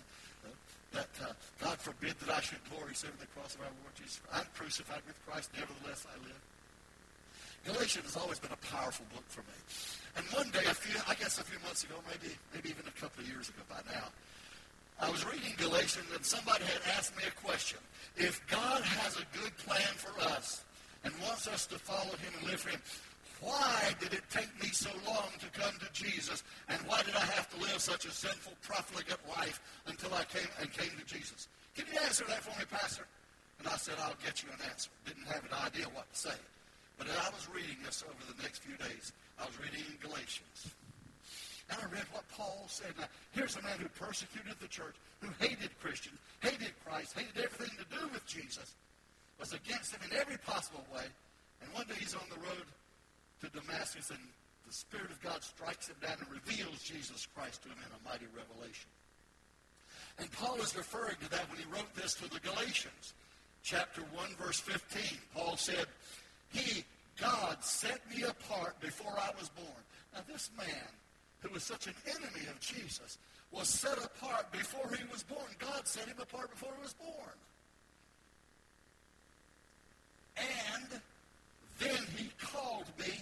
that 0.94 1.10
uh, 1.22 1.34
God 1.60 1.78
forbid 1.80 2.16
that 2.22 2.30
I 2.30 2.42
should 2.42 2.62
glory 2.70 2.94
save 2.94 3.18
the 3.20 3.28
cross 3.34 3.56
of 3.56 3.62
our 3.62 3.74
Lord 3.84 3.96
Jesus. 3.98 4.22
I'm 4.32 4.48
crucified 4.56 5.02
with 5.06 5.18
Christ, 5.26 5.52
nevertheless 5.58 6.06
I 6.08 6.16
live. 6.24 6.42
Galatians 7.66 8.06
has 8.06 8.18
always 8.18 8.40
been 8.40 8.52
a 8.52 8.66
powerful 8.74 9.06
book 9.14 9.26
for 9.28 9.42
me. 9.42 9.58
And 10.16 10.26
one 10.34 10.50
day, 10.52 10.66
a 10.70 10.74
few, 10.74 11.00
I 11.08 11.16
guess 11.16 11.40
a 11.40 11.44
few 11.44 11.60
months 11.60 11.84
ago, 11.84 11.96
maybe, 12.08 12.34
maybe 12.54 12.70
even 12.70 12.88
a 12.88 13.00
couple 13.00 13.24
of 13.24 13.30
years 13.30 13.50
ago 13.50 13.62
by 13.70 13.82
now, 13.92 14.08
I 15.00 15.12
was 15.12 15.26
reading 15.26 15.54
Galatians 15.58 16.08
and 16.16 16.26
somebody 16.26 16.64
had 16.66 16.82
asked 16.98 17.16
me 17.16 17.24
a 17.28 17.46
question. 17.46 17.78
If 18.16 18.42
God 18.48 18.82
has 18.82 19.16
a 19.18 19.26
good 19.38 19.56
plan 19.58 19.94
for 19.94 20.20
us 20.34 20.64
and 21.04 21.14
wants 21.22 21.48
us 21.48 21.68
to 21.68 21.78
follow 21.78 22.16
him 22.18 22.34
and 22.40 22.50
live 22.50 22.62
for 22.62 22.70
him, 22.70 22.82
why 23.42 23.94
did 24.00 24.14
it 24.14 24.24
take 24.32 24.50
me 24.62 24.70
so 24.70 24.90
long 25.06 25.30
to 25.40 25.60
come 25.60 25.74
to 25.80 25.94
Jesus? 25.94 26.44
And 26.70 26.80
why 26.88 27.04
did 27.04 27.16
I 27.16 27.26
have 27.38 27.48
to 27.54 27.62
live 27.62 27.80
such 27.80 28.06
a 28.06 28.12
sinful, 28.12 28.54
profligate 28.64 29.20
life 29.38 29.62
until 29.86 30.14
I 30.16 30.24
came 30.24 30.50
and 30.60 30.72
came 30.74 30.90
to 30.98 31.06
Jesus? 31.06 31.48
Can 31.76 31.86
you 31.94 32.00
answer 32.02 32.26
that 32.28 32.42
for 32.42 32.58
me, 32.58 32.66
Pastor? 32.70 33.06
And 33.60 33.68
I 33.68 33.78
said, 33.78 33.96
I'll 34.02 34.18
get 34.26 34.42
you 34.42 34.50
an 34.50 34.70
answer. 34.70 34.90
Didn't 35.06 35.28
have 35.28 35.44
an 35.46 35.54
idea 35.66 35.86
what 35.94 36.12
to 36.12 36.20
say. 36.20 36.38
But 36.98 37.08
as 37.08 37.18
I 37.18 37.30
was 37.30 37.48
reading 37.54 37.78
this 37.86 38.04
over 38.04 38.34
the 38.34 38.42
next 38.42 38.60
few 38.60 38.76
days, 38.78 39.14
I 39.38 39.46
was 39.46 39.58
reading 39.60 39.86
in 39.86 39.98
Galatians. 40.02 40.74
And 41.70 41.78
I 41.78 41.86
read 41.94 42.08
what 42.12 42.28
Paul 42.32 42.66
said. 42.68 42.94
Now, 42.98 43.06
here's 43.32 43.56
a 43.56 43.62
man 43.62 43.78
who 43.78 43.90
persecuted 43.90 44.56
the 44.60 44.68
church, 44.68 44.96
who 45.20 45.30
hated 45.40 45.78
Christians, 45.80 46.18
hated 46.40 46.72
Christ, 46.86 47.14
hated 47.14 47.38
everything 47.38 47.76
to 47.78 47.88
do 47.92 48.08
with 48.14 48.26
Jesus, 48.26 48.74
was 49.40 49.54
against 49.54 49.94
him 49.94 50.02
in 50.10 50.18
every 50.18 50.38
possible 50.38 50.86
way. 50.94 51.06
And 51.62 51.72
one 51.74 51.86
day 51.88 51.96
he's 52.00 52.16
on 52.16 52.26
the 52.30 52.40
road 52.40 52.66
to 53.42 53.50
Damascus, 53.50 54.10
and 54.10 54.20
the 54.66 54.74
Spirit 54.74 55.12
of 55.12 55.22
God 55.22 55.44
strikes 55.44 55.88
him 55.90 55.96
down 56.02 56.18
and 56.20 56.30
reveals 56.32 56.82
Jesus 56.82 57.28
Christ 57.36 57.64
to 57.64 57.70
him 57.70 57.78
in 57.84 57.92
a 57.94 58.10
mighty 58.10 58.26
revelation. 58.34 58.90
And 60.20 60.32
Paul 60.32 60.58
is 60.62 60.76
referring 60.76 61.16
to 61.22 61.30
that 61.32 61.50
when 61.50 61.60
he 61.60 61.66
wrote 61.72 61.94
this 61.96 62.16
to 62.16 62.30
the 62.30 62.40
Galatians. 62.40 63.14
Chapter 63.64 64.02
1, 64.14 64.30
verse 64.40 64.60
15. 64.60 65.20
Paul 65.36 65.58
said, 65.58 65.86
he, 66.52 66.84
God, 67.20 67.64
set 67.64 68.00
me 68.16 68.24
apart 68.24 68.80
before 68.80 69.14
I 69.18 69.32
was 69.40 69.50
born. 69.50 69.68
Now, 70.14 70.22
this 70.28 70.50
man, 70.58 70.88
who 71.42 71.54
was 71.54 71.64
such 71.64 71.88
an 71.88 71.94
enemy 72.08 72.48
of 72.50 72.60
Jesus, 72.60 73.18
was 73.52 73.68
set 73.68 73.98
apart 73.98 74.52
before 74.52 74.90
he 74.96 75.04
was 75.12 75.24
born. 75.24 75.48
God 75.60 75.88
set 75.88 76.06
him 76.06 76.18
apart 76.22 76.50
before 76.52 76.72
he 76.76 76.82
was 76.84 76.94
born. 76.94 77.38
And 80.38 81.02
then 81.80 82.04
he 82.16 82.30
called 82.42 82.86
me 83.00 83.14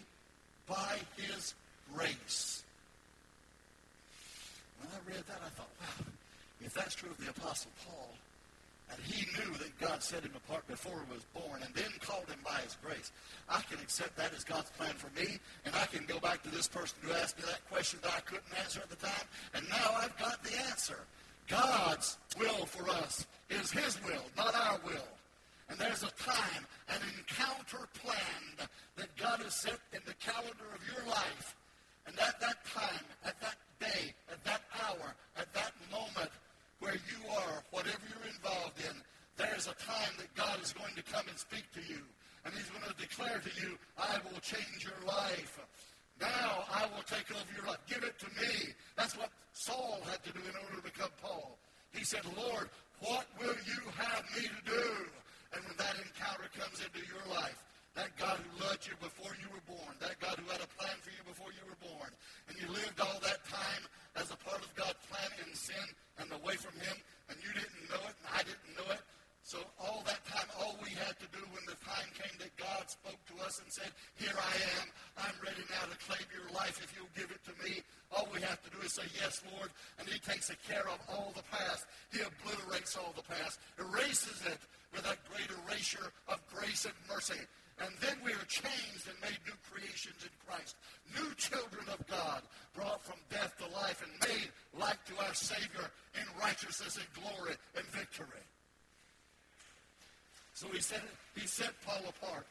by 0.68 0.98
his 1.18 1.54
grace. 1.94 2.64
When 4.80 4.90
I 4.90 5.16
read 5.16 5.26
that, 5.28 5.40
I 5.46 5.50
thought, 5.50 5.70
wow, 5.80 6.06
if 6.62 6.74
that's 6.74 6.96
true 6.96 7.10
of 7.10 7.18
the 7.18 7.30
Apostle 7.30 7.72
Paul, 7.86 8.14
and 8.92 9.02
he 9.02 9.26
knew 9.38 9.52
that 9.58 9.78
God 9.80 10.04
set 10.04 10.24
him 10.24 10.34
apart 10.36 10.68
before 10.68 11.04
he 11.08 11.14
was 11.14 11.26
born 11.34 11.62
and 11.64 11.74
then 11.74 11.92
called 12.02 12.28
him 12.28 12.40
by 12.44 12.60
his 12.62 12.78
grace. 12.84 13.12
I 13.50 13.62
can 13.62 13.80
accept 13.80 14.16
that 14.18 14.34
as 14.34 14.44
God's 14.44 14.70
plan 14.72 14.94
for 14.94 15.10
me, 15.20 15.40
and 15.66 15.76
I 15.76 15.86
can 15.86 16.06
go 16.06 16.20
back 16.20 16.44
to 16.44 16.50
this 16.50 16.68
person 16.68 16.98
who 17.02 17.14
asked 17.14 17.38
me 17.38 17.46
that 17.48 17.68
question 17.70 18.00
that 18.04 18.14
I 18.16 18.20
couldn't 18.22 18.46
answer 18.62 18.80
at 18.82 18.90
the 18.90 18.96
time, 18.96 19.26
and 19.54 19.68
now 19.70 19.96
I've 19.98 20.18
got 20.18 20.44
the 20.44 20.56
answer. 20.70 21.00
God's 21.48 22.18
will 22.40 22.66
for 22.66 22.90
us 22.90 23.26
is 23.50 23.72
his 23.72 24.02
will, 24.04 24.26
not 24.38 24.56
our 24.56 24.80
will. 24.86 25.08
And 25.70 25.80
there's 25.80 26.04
a 26.04 26.12
time, 26.12 26.66
an 26.90 27.02
encounter 27.18 27.88
planned 27.96 28.70
that 28.98 29.16
God 29.18 29.42
has 29.42 29.56
set 29.56 29.80
in 29.94 30.02
the 30.06 30.14
calendar 30.14 30.66
of 30.74 30.82
your 30.86 31.06
life. 31.08 31.56
And 32.08 32.16
at 32.20 32.40
that 32.40 32.64
time, 32.66 33.04
at 33.26 33.40
that 33.42 33.56
day, 33.80 34.14
at 34.32 34.44
that 34.44 34.62
hour, 34.84 35.16
at 35.38 35.52
that 35.54 35.72
moment, 35.92 36.30
where 36.80 36.96
you 36.96 37.20
are, 37.32 37.64
whatever 37.72 38.02
you're 38.10 38.30
involved 38.30 38.80
in, 38.80 38.96
there's 39.38 39.68
a 39.68 39.76
time 39.76 40.14
that 40.18 40.32
God 40.36 40.60
is 40.64 40.74
going 40.74 40.96
to 40.96 41.04
come 41.04 41.26
and 41.28 41.38
speak 41.38 41.66
to 41.74 41.82
you. 41.82 42.00
And 42.46 42.54
he's 42.54 42.70
going 42.70 42.86
to 42.88 42.96
declare 42.96 43.42
to 43.42 43.52
you, 43.60 43.78
I 43.98 44.22
will 44.24 44.40
change 44.40 44.86
your 44.86 45.00
life. 45.08 45.60
Now 46.22 46.64
I 46.72 46.88
will 46.96 47.04
take 47.04 47.28
over 47.32 47.52
your 47.58 47.66
life. 47.68 47.82
Give 47.88 48.04
it 48.04 48.16
to 48.20 48.30
me. 48.40 48.72
That's 48.96 49.18
what 49.18 49.30
Saul 49.52 50.00
had 50.06 50.24
to 50.24 50.32
do 50.32 50.40
in 50.40 50.56
order 50.64 50.78
to 50.78 50.86
become 50.86 51.10
Paul. 51.22 51.58
He 51.92 52.04
said, 52.06 52.24
Lord, 52.38 52.70
what 53.02 53.28
will 53.40 53.56
you 53.68 53.82
have 53.98 54.24
me 54.36 54.48
to 54.48 54.62
do? 54.64 54.88
And 55.52 55.64
when 55.66 55.78
that 55.78 55.96
encounter 56.00 56.48
comes 56.56 56.80
into 56.80 57.04
your 57.08 57.24
life, 57.34 57.60
that 57.96 58.12
God 58.20 58.40
who 58.44 58.68
loved 58.68 58.84
you 58.88 58.94
before 59.00 59.32
you 59.40 59.48
were 59.52 59.64
born, 59.64 59.96
that 60.04 60.20
God 60.20 60.36
who 60.36 60.48
had 60.52 60.60
a 60.60 60.68
plan 60.76 60.96
for 61.00 61.12
you 61.16 61.24
before 61.24 61.52
you 61.56 61.64
were 61.64 61.80
born, 61.80 62.12
and 62.48 62.56
you 62.60 62.68
lived 62.68 63.00
all 63.00 63.20
that 63.24 63.40
time 63.48 63.84
as 64.26 64.34
a 64.34 64.42
part 64.42 64.58
of 64.58 64.74
God's 64.74 64.98
plan 65.06 65.30
in 65.46 65.54
sin 65.54 65.86
and 66.18 66.26
away 66.42 66.58
from 66.58 66.74
Him, 66.82 66.98
and 67.30 67.38
you 67.46 67.54
didn't 67.54 67.86
know 67.94 68.02
it, 68.10 68.16
and 68.26 68.30
I 68.34 68.42
didn't 68.42 68.74
know 68.74 68.90
it. 68.90 69.06
So 69.46 69.62
all 69.78 70.02
that 70.10 70.26
time, 70.26 70.50
all 70.58 70.74
we 70.82 70.90
had 70.98 71.14
to 71.22 71.30
do 71.30 71.46
when 71.54 71.62
the 71.70 71.78
time 71.86 72.10
came 72.18 72.34
that 72.42 72.50
God 72.58 72.90
spoke 72.90 73.22
to 73.30 73.46
us 73.46 73.62
and 73.62 73.70
said, 73.70 73.94
here 74.18 74.34
I 74.34 74.56
am, 74.82 74.90
I'm 75.30 75.38
ready 75.46 75.62
now 75.70 75.86
to 75.86 75.98
claim 76.10 76.26
your 76.34 76.50
life 76.58 76.82
if 76.82 76.90
you'll 76.98 77.14
give 77.14 77.30
it 77.30 77.38
to 77.46 77.54
me. 77.62 77.86
All 78.10 78.26
we 78.34 78.42
have 78.42 78.58
to 78.66 78.74
do 78.74 78.82
is 78.82 78.98
say, 78.98 79.06
yes, 79.22 79.46
Lord, 79.54 79.70
and 80.02 80.10
he 80.10 80.18
takes 80.18 80.50
care 80.66 80.90
of 80.90 80.98
all 81.06 81.30
the 81.38 81.46
past. 81.54 81.86
He 82.10 82.26
obliterates 82.26 82.98
all 82.98 83.14
the 83.14 83.30
past, 83.30 83.62
erases 83.78 84.42
it 84.50 84.58
with 84.90 85.06
that 85.06 85.22
great 85.30 85.54
erasure 85.70 86.10
of 86.26 86.42
grace 86.50 86.90
and 86.90 86.98
mercy. 87.06 87.38
And 87.84 87.92
then 88.00 88.16
we 88.24 88.32
are 88.32 88.48
changed 88.48 89.04
and 89.12 89.20
made 89.20 89.36
new 89.44 89.60
creations 89.68 90.24
in 90.24 90.32
Christ. 90.48 90.80
New 91.12 91.28
children 91.36 91.84
of 91.92 92.00
God, 92.08 92.42
brought 92.74 93.04
from 93.04 93.20
death 93.30 93.52
to 93.60 93.68
life 93.76 94.00
and 94.00 94.12
made 94.32 94.48
like 94.80 95.04
to 95.12 95.16
our 95.28 95.34
Savior 95.34 95.92
in 96.16 96.24
righteousness 96.40 96.96
and 96.96 97.08
glory 97.12 97.56
and 97.76 97.86
victory. 97.92 98.46
So 100.54 100.68
he 100.72 100.80
set, 100.80 101.04
he 101.36 101.48
set 101.48 101.76
Paul 101.86 102.00
apart 102.08 102.48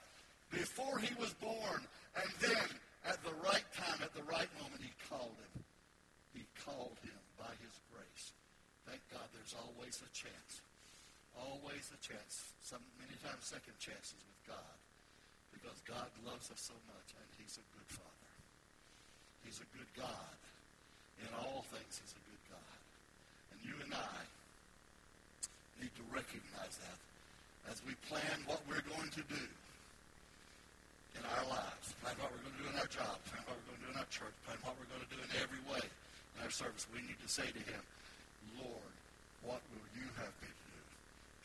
before 0.53 0.99
he 0.99 1.15
was 1.17 1.33
born. 1.41 1.81
And 2.21 2.31
then 2.41 2.69
at 3.09 3.25
the 3.25 3.33
right 3.41 3.65
time, 3.73 4.05
at 4.05 4.13
the 4.13 4.25
right 4.29 4.49
moment, 4.61 4.85
he 4.85 4.93
called 5.09 5.33
him. 5.41 5.65
He 6.37 6.45
called 6.69 7.01
him 7.01 7.17
by 7.41 7.53
his 7.65 7.73
grace. 7.89 8.37
Thank 8.85 9.01
God 9.09 9.25
there's 9.33 9.57
always 9.57 10.05
a 10.05 10.11
chance. 10.13 10.61
Always 11.33 11.89
a 11.97 12.01
chance. 12.05 12.53
Some 12.61 12.85
many 13.01 13.17
times 13.25 13.49
second 13.49 13.81
chances 13.81 14.21
with 14.21 14.53
God 14.53 14.84
God 15.85 16.09
loves 16.25 16.49
us 16.49 16.61
so 16.61 16.77
much, 16.89 17.09
and 17.13 17.29
he's 17.37 17.61
a 17.61 17.67
good 17.77 17.89
Father. 17.89 18.33
He's 19.45 19.61
a 19.61 19.69
good 19.77 19.89
God. 19.93 20.37
In 21.21 21.31
all 21.37 21.65
things, 21.69 22.01
he's 22.01 22.17
a 22.17 22.25
good 22.25 22.45
God. 22.49 22.79
And 23.53 23.59
you 23.61 23.77
and 23.85 23.93
I 23.93 24.21
need 25.81 25.93
to 25.95 26.05
recognize 26.09 26.81
that 26.81 26.99
as 27.69 27.85
we 27.85 27.93
plan 28.09 28.45
what 28.49 28.61
we're 28.65 28.85
going 28.89 29.13
to 29.13 29.25
do 29.29 29.45
in 31.17 31.23
our 31.37 31.45
lives, 31.53 31.93
plan 32.01 32.17
what 32.19 32.33
we're 32.33 32.45
going 32.45 32.57
to 32.57 32.63
do 32.65 32.69
in 32.73 32.77
our 32.81 32.91
job, 32.91 33.21
plan 33.29 33.45
what 33.45 33.57
we're 33.61 33.69
going 33.73 33.81
to 33.81 33.85
do 33.89 33.93
in 33.93 33.99
our 34.01 34.11
church, 34.13 34.35
plan 34.49 34.59
what 34.65 34.75
we're 34.81 34.91
going 34.91 35.05
to 35.05 35.13
do 35.13 35.21
in 35.21 35.31
every 35.41 35.63
way 35.69 35.85
in 35.85 36.39
our 36.45 36.53
service. 36.53 36.89
We 36.93 37.05
need 37.05 37.21
to 37.21 37.31
say 37.31 37.47
to 37.47 37.63
him, 37.63 37.83
Lord, 38.61 38.95
what 39.45 39.61
will 39.73 39.89
you 39.97 40.09
have 40.21 40.33
me 40.41 40.49
to 40.49 40.67
do? 40.73 40.83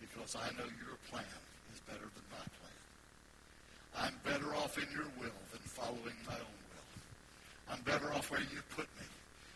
Because 0.08 0.36
I 0.36 0.48
know 0.56 0.68
your 0.80 0.96
plan 1.12 1.40
is 1.72 1.80
better 1.84 2.08
than 2.08 2.26
plan. 2.32 2.59
I'm 3.98 4.14
better 4.24 4.54
off 4.56 4.78
in 4.78 4.88
your 4.94 5.08
will 5.20 5.40
than 5.52 5.62
following 5.66 6.16
my 6.28 6.34
own 6.34 6.60
will. 6.70 7.74
I'm 7.74 7.82
better 7.82 8.14
off 8.14 8.32
where 8.32 8.42
you 8.42 8.62
put 8.76 8.88
me. 9.00 9.06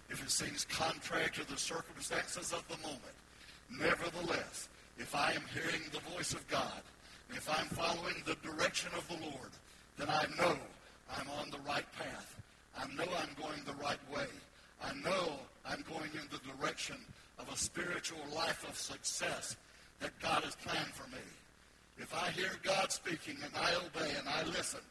If 0.09 0.23
it 0.23 0.31
seems 0.31 0.65
contrary 0.65 1.29
to 1.33 1.47
the 1.47 1.57
circumstances 1.57 2.53
of 2.53 2.63
the 2.67 2.77
moment, 2.77 3.17
nevertheless, 3.69 4.69
if 4.97 5.15
I 5.15 5.31
am 5.31 5.43
hearing 5.53 5.81
the 5.91 5.99
voice 6.15 6.33
of 6.33 6.47
God, 6.47 6.81
if 7.31 7.49
I'm 7.49 7.65
following 7.67 8.15
the 8.25 8.35
direction 8.47 8.91
of 8.95 9.07
the 9.07 9.25
Lord, 9.25 9.51
then 9.97 10.09
I 10.09 10.25
know 10.37 10.55
I'm 11.17 11.29
on 11.39 11.49
the 11.49 11.57
right 11.67 11.85
path. 11.97 12.35
I 12.77 12.85
know 12.93 13.09
I'm 13.17 13.41
going 13.41 13.61
the 13.65 13.83
right 13.83 13.99
way. 14.13 14.27
I 14.83 14.93
know 14.93 15.33
I'm 15.65 15.83
going 15.89 16.11
in 16.13 16.27
the 16.31 16.39
direction 16.57 16.97
of 17.39 17.51
a 17.51 17.57
spiritual 17.57 18.19
life 18.35 18.67
of 18.67 18.77
success 18.77 19.55
that 19.99 20.11
God 20.21 20.43
has 20.43 20.55
planned 20.55 20.93
for 20.93 21.09
me. 21.09 21.21
If 21.97 22.13
I 22.13 22.31
hear 22.31 22.51
God 22.63 22.91
speaking 22.91 23.37
and 23.43 23.53
I 23.55 23.75
obey 23.75 24.11
and 24.17 24.27
I 24.27 24.43
listen, 24.43 24.81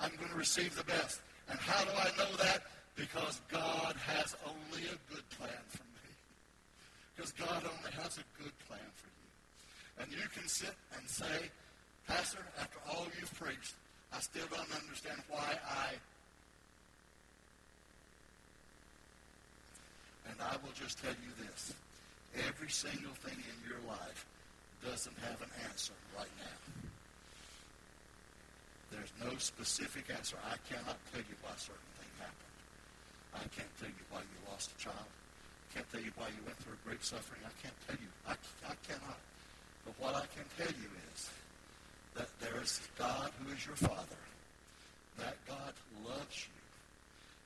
I'm 0.00 0.14
going 0.16 0.30
to 0.30 0.36
receive 0.36 0.74
the 0.76 0.84
best. 0.84 1.20
And 1.48 1.58
how 1.58 1.84
do 1.84 1.90
I 1.90 2.10
know 2.18 2.36
that? 2.36 2.62
Because 2.96 3.40
God 3.50 3.94
has 3.96 4.34
only 4.46 4.86
a 4.88 5.12
good 5.12 5.28
plan 5.30 5.62
for 5.68 5.84
me. 5.84 6.10
Because 7.14 7.32
God 7.32 7.62
only 7.64 7.92
has 8.02 8.18
a 8.18 8.42
good 8.42 8.52
plan 8.66 8.88
for 8.94 9.06
you. 9.06 10.02
And 10.02 10.12
you 10.12 10.28
can 10.34 10.48
sit 10.48 10.74
and 10.98 11.08
say, 11.08 11.50
Pastor, 12.06 12.38
after 12.60 12.78
all 12.90 13.06
you've 13.18 13.34
preached, 13.34 13.74
I 14.12 14.20
still 14.20 14.46
don't 14.50 14.82
understand 14.82 15.20
why 15.28 15.58
I. 15.68 15.92
And 20.30 20.36
I 20.40 20.56
will 20.64 20.72
just 20.74 21.02
tell 21.02 21.12
you 21.12 21.46
this. 21.46 21.74
Every 22.48 22.68
single 22.68 23.14
thing 23.14 23.36
in 23.36 23.68
your 23.68 23.80
life 23.88 24.26
doesn't 24.86 25.18
have 25.18 25.42
an 25.42 25.50
answer 25.66 25.94
right 26.14 26.30
now. 26.38 26.58
There's 28.94 29.12
no 29.18 29.36
specific 29.38 30.06
answer. 30.14 30.38
I 30.46 30.54
cannot 30.70 30.94
tell 31.10 31.26
you 31.26 31.34
why 31.42 31.50
certain 31.58 31.92
thing 31.98 32.12
happened. 32.22 32.54
I 33.34 33.44
can't 33.50 33.74
tell 33.82 33.90
you 33.90 34.04
why 34.14 34.22
you 34.22 34.38
lost 34.46 34.70
a 34.70 34.78
child. 34.78 35.10
I 35.10 35.66
can't 35.74 35.88
tell 35.90 36.00
you 36.00 36.14
why 36.14 36.30
you 36.30 36.40
went 36.46 36.56
through 36.62 36.78
great 36.86 37.02
suffering. 37.02 37.42
I 37.42 37.54
can't 37.58 37.74
tell 37.90 37.98
you. 37.98 38.10
I, 38.30 38.38
I 38.70 38.78
cannot. 38.86 39.18
But 39.84 39.98
what 39.98 40.14
I 40.14 40.24
can 40.30 40.46
tell 40.54 40.70
you 40.70 40.90
is 41.12 41.30
that 42.14 42.30
there 42.38 42.62
is 42.62 42.80
God 42.96 43.30
who 43.42 43.52
is 43.52 43.66
your 43.66 43.76
Father. 43.76 44.22
That 45.18 45.34
God 45.48 45.74
loves 46.06 46.46
you. 46.46 46.56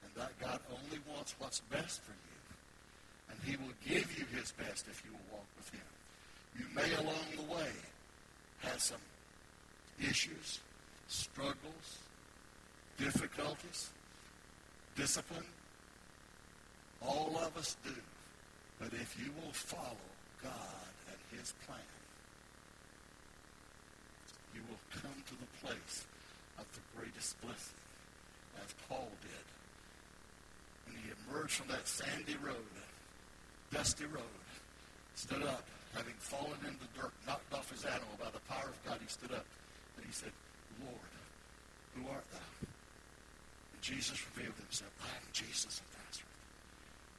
And 0.04 0.12
that 0.20 0.36
God 0.38 0.60
only 0.68 1.00
wants 1.08 1.34
what's 1.38 1.60
best 1.72 2.04
for 2.04 2.12
you. 2.12 2.38
And 3.32 3.36
he 3.48 3.56
will 3.56 3.74
give 3.80 4.06
you 4.18 4.26
his 4.36 4.52
best 4.52 4.86
if 4.88 5.02
you 5.04 5.12
will 5.12 5.38
walk 5.40 5.48
with 5.56 5.70
him. 5.72 5.88
You 6.58 6.64
may 6.74 6.92
along 6.94 7.26
the 7.36 7.54
way 7.54 7.70
have 8.60 8.80
some 8.80 9.00
issues, 10.00 10.60
struggles, 11.08 11.98
difficulties, 12.98 13.90
discipline. 14.96 15.46
All 17.02 17.38
of 17.38 17.56
us 17.56 17.76
do. 17.84 17.94
But 18.78 18.92
if 18.92 19.16
you 19.18 19.30
will 19.42 19.52
follow 19.52 20.08
God 20.42 20.92
and 21.08 21.38
his 21.38 21.52
plan, 21.66 21.78
you 24.54 24.60
will 24.68 25.00
come 25.02 25.22
to 25.28 25.34
the 25.34 25.66
place 25.66 26.06
of 26.58 26.66
the 26.72 26.80
greatest 26.98 27.40
blessing, 27.40 27.76
as 28.64 28.74
Paul 28.88 29.08
did. 29.22 29.46
When 30.86 30.96
he 31.02 31.10
emerged 31.28 31.52
from 31.52 31.68
that 31.68 31.86
sandy 31.86 32.36
road, 32.42 32.56
dusty 33.72 34.06
road, 34.06 34.22
stood 35.14 35.42
up, 35.42 35.66
having 35.94 36.14
fallen 36.18 36.58
in 36.66 36.76
the 36.78 36.90
dirt, 36.94 37.12
knocked 37.26 37.52
off 37.54 37.70
his 37.70 37.84
animal 37.84 38.14
by 38.18 38.30
the 38.30 38.42
power 38.46 38.70
of 38.70 38.78
God, 38.86 38.98
he 39.02 39.10
stood 39.10 39.32
up 39.32 39.46
and 39.96 40.06
he 40.06 40.12
said, 40.12 40.32
Lord, 40.78 41.12
who 41.94 42.06
art 42.10 42.26
thou? 42.30 42.50
And 42.62 43.80
Jesus 43.82 44.18
revealed 44.32 44.54
himself, 44.58 44.92
I 45.02 45.10
am 45.10 45.26
Jesus 45.32 45.82
of 45.82 45.86
Nazareth. 45.98 46.38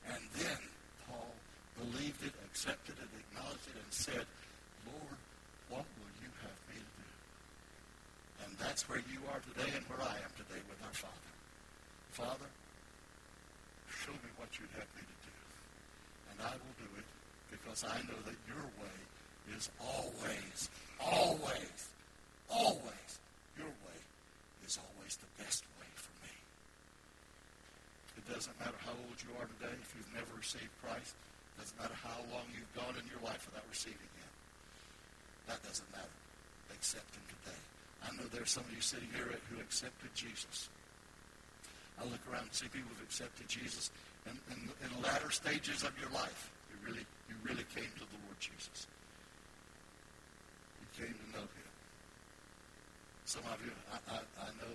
And 0.07 0.23
then 0.39 0.61
Paul 1.07 1.35
believed 1.75 2.23
it, 2.23 2.33
accepted 2.47 2.95
it, 2.95 3.11
acknowledged 3.11 3.67
it, 3.67 3.75
and 3.75 3.91
said, 3.91 4.25
Lord, 4.87 5.19
what 5.67 5.85
will 5.99 6.13
you 6.23 6.31
have 6.41 6.59
me 6.71 6.79
to 6.79 6.91
do? 6.95 7.09
And 8.47 8.49
that's 8.57 8.87
where 8.87 9.03
you 9.11 9.19
are 9.31 9.41
today 9.51 9.71
and 9.75 9.83
where 9.91 10.01
I 10.01 10.15
am 10.15 10.33
today 10.39 10.59
with 10.71 10.79
our 10.87 10.95
Father. 10.95 11.31
Father, 12.11 12.49
show 13.87 14.15
me 14.15 14.31
what 14.39 14.51
you'd 14.59 14.71
have 14.75 14.89
me 14.95 15.03
to 15.03 15.17
do. 15.27 15.35
And 16.31 16.37
I 16.41 16.55
will 16.55 16.75
do 16.79 16.89
it 16.99 17.07
because 17.51 17.83
I 17.83 17.99
know 18.07 18.17
that 18.25 18.39
your 18.47 18.65
way 18.79 18.97
is 19.55 19.69
always, 19.77 20.71
always, 20.99 21.79
always, 22.49 23.09
your 23.59 23.69
way 23.83 23.99
is 24.65 24.79
always 24.79 25.19
the 25.19 25.43
best 25.43 25.67
way 25.77 25.91
for 25.93 26.15
me. 26.23 26.33
It 28.17 28.25
doesn't 28.31 28.57
matter 28.59 28.79
how 28.79 28.95
old 28.95 29.19
you 29.19 29.35
are 29.37 29.47
today, 29.59 29.75
if 29.75 29.91
you've 29.93 30.15
never 30.15 30.31
received 30.39 30.71
Christ, 30.79 31.13
it 31.13 31.55
doesn't 31.59 31.77
matter 31.77 31.99
how 31.99 32.23
long 32.31 32.47
you've 32.55 32.71
gone 32.73 32.95
in 32.95 33.05
your 33.11 33.21
life 33.21 33.43
without 33.45 33.67
receiving 33.67 34.09
him. 34.15 34.31
That 35.51 35.61
doesn't 35.67 35.91
matter. 35.91 36.15
Accept 36.71 37.11
him 37.13 37.27
today. 37.27 37.61
I 38.01 38.09
know 38.15 38.25
there's 38.31 38.49
some 38.49 38.63
of 38.63 38.73
you 38.73 38.81
sitting 38.81 39.11
here 39.13 39.27
who 39.51 39.59
accepted 39.59 40.09
Jesus. 40.15 40.69
I 41.99 42.05
look 42.05 42.23
around 42.31 42.49
and 42.49 42.53
see 42.53 42.65
people 42.71 42.89
who've 42.89 43.05
accepted 43.05 43.47
Jesus 43.47 43.91
in, 44.25 44.33
in, 44.49 44.69
in 44.81 45.01
latter 45.03 45.29
stages 45.29 45.83
of 45.83 45.91
your 45.99 46.09
life. 46.09 46.49
Really, 46.81 47.05
you 47.29 47.35
really 47.45 47.65
came 47.73 47.89
to 48.01 48.05
the 48.05 48.19
Lord 48.25 48.39
Jesus. 48.39 48.87
You 50.81 50.87
came 50.97 51.13
to 51.13 51.27
know 51.31 51.45
him. 51.45 51.69
Some 53.25 53.45
of 53.47 53.57
you, 53.63 53.71
I, 53.93 53.97
I, 54.11 54.17
I 54.43 54.49
know, 54.59 54.73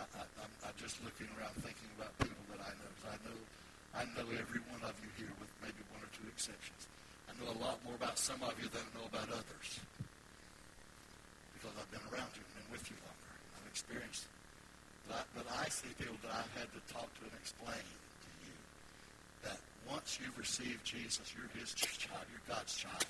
I, 0.00 0.24
I'm 0.64 0.76
just 0.80 1.02
looking 1.04 1.28
around 1.36 1.52
thinking 1.60 1.90
about 1.98 2.16
people 2.16 2.44
that 2.54 2.62
I 2.64 2.72
know. 2.78 2.92
I 3.04 3.16
know, 3.26 3.38
I 3.92 4.02
know 4.16 4.26
every 4.32 4.62
one 4.70 4.80
of 4.86 4.94
you 5.02 5.10
here 5.18 5.32
with 5.36 5.50
maybe 5.60 5.82
one 5.92 6.00
or 6.00 6.10
two 6.16 6.24
exceptions. 6.30 6.88
I 7.28 7.36
know 7.36 7.52
a 7.52 7.58
lot 7.60 7.82
more 7.84 7.94
about 7.98 8.16
some 8.16 8.40
of 8.40 8.56
you 8.62 8.70
than 8.70 8.80
I 8.80 8.90
know 8.96 9.06
about 9.10 9.28
others 9.28 9.80
because 11.60 11.76
I've 11.76 11.92
been 11.92 12.06
around 12.08 12.32
you 12.32 12.40
and 12.40 12.52
been 12.56 12.70
with 12.72 12.88
you 12.88 12.96
longer. 13.04 13.32
I've 13.52 13.68
experienced. 13.68 14.24
But 15.04 15.20
I, 15.20 15.22
but 15.36 15.46
I 15.60 15.68
see 15.68 15.92
people 16.00 16.16
that 16.24 16.32
I've 16.32 16.54
had 16.56 16.72
to 16.72 16.80
talk 16.88 17.12
to 17.20 17.20
and 17.28 17.36
explain 17.36 17.84
to 17.84 18.30
you 18.48 18.56
that 19.44 19.60
once 19.88 20.18
you've 20.20 20.36
received 20.38 20.84
Jesus, 20.84 21.34
you're 21.34 21.48
his 21.58 21.74
child, 21.74 22.24
you're 22.30 22.44
God's 22.48 22.76
child. 22.76 23.04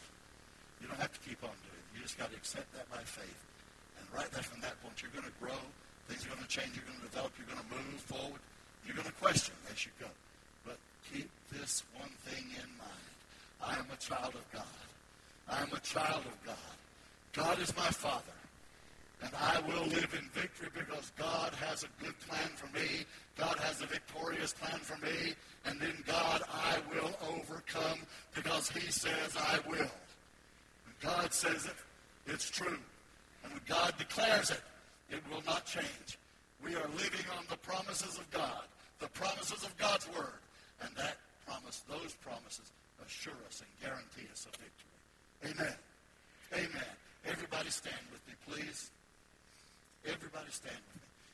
You 0.81 0.89
don't 0.89 1.01
have 1.01 1.13
to 1.13 1.23
keep 1.29 1.43
on 1.45 1.53
doing 1.65 1.81
it. 1.81 1.89
You 1.97 2.03
just 2.03 2.19
got 2.19 2.31
to 2.31 2.37
accept 2.37 2.73
that 2.75 2.89
by 2.91 3.03
faith. 3.05 3.41
And 3.99 4.07
right 4.17 4.31
there 4.33 4.43
from 4.43 4.61
that 4.63 4.81
point, 4.83 5.03
you're 5.03 5.13
going 5.13 5.29
to 5.29 5.37
grow. 5.41 5.61
Things 6.09 6.25
are 6.25 6.31
going 6.31 6.43
to 6.43 6.49
change. 6.49 6.73
You're 6.75 6.89
going 6.89 6.99
to 6.99 7.07
develop. 7.07 7.33
You're 7.37 7.51
going 7.51 7.61
to 7.61 7.71
move 7.71 8.01
forward. 8.09 8.41
You're 8.87 8.97
going 8.97 9.09
to 9.09 9.19
question 9.21 9.55
as 9.71 9.85
you 9.85 9.93
go. 10.01 10.09
But 10.65 10.79
keep 11.13 11.29
this 11.53 11.85
one 11.95 12.11
thing 12.25 12.45
in 12.57 12.69
mind. 12.81 13.11
I 13.61 13.77
am 13.77 13.87
a 13.93 14.01
child 14.01 14.35
of 14.35 14.45
God. 14.53 14.77
I 15.49 15.63
am 15.63 15.73
a 15.77 15.81
child 15.81 16.25
of 16.25 16.37
God. 16.47 16.77
God 17.33 17.61
is 17.61 17.77
my 17.77 17.91
Father. 17.93 18.40
And 19.23 19.33
I 19.39 19.61
will 19.67 19.87
live 19.87 20.15
in 20.15 20.29
victory 20.33 20.69
because 20.73 21.13
God 21.19 21.53
has 21.55 21.85
a 21.85 22.03
good 22.03 22.19
plan 22.21 22.51
for 22.57 22.67
me. 22.75 23.05
God 23.37 23.59
has 23.59 23.83
a 23.83 23.87
victorious 23.87 24.53
plan 24.55 24.81
for 24.81 24.97
me. 25.05 25.35
And 25.67 25.81
in 25.83 26.03
God, 26.07 26.43
I 26.51 26.79
will 26.93 27.13
overcome 27.37 27.99
because 28.35 28.71
he 28.71 28.91
says 28.91 29.37
I 29.37 29.59
will. 29.69 29.77
When 30.87 30.95
God 31.03 31.35
says 31.35 31.67
it, 31.67 31.77
it's 32.27 32.49
true. 32.49 32.79
And 33.45 33.53
when 33.53 33.63
God 33.69 33.95
declares 33.99 34.51
it, 34.51 34.63
it 35.11 35.23
will 35.31 35.43
not 35.47 35.67
change. 35.67 36.19
We 36.65 36.75
are 36.75 36.89
living 36.97 37.27
on 37.37 37.45
the 37.51 37.57
promises 37.57 38.19
of 38.19 38.31
God, 38.31 38.65
the 39.01 39.09
promises 39.09 39.65
of 39.65 39.77
God's 39.77 40.09
word. 40.09 40.41
And 40.83 40.91
that 40.97 41.17
promise, 41.47 41.83
those 41.89 42.15
promises 42.23 42.73
assure 43.05 43.35
us 43.47 43.61
and 43.61 43.69
guarantee 43.83 44.31
us 44.33 44.47
a 44.47 44.57
victory. 44.57 45.61
Amen. 45.61 45.77
Amen. 46.55 46.91
Everybody 47.27 47.69
stand 47.71 48.01
with 48.13 48.27
me, 48.27 48.35
please. 48.47 48.91
Everybody 50.07 50.51
stand 50.51 50.77
with 50.95 51.03
me. 51.03 51.10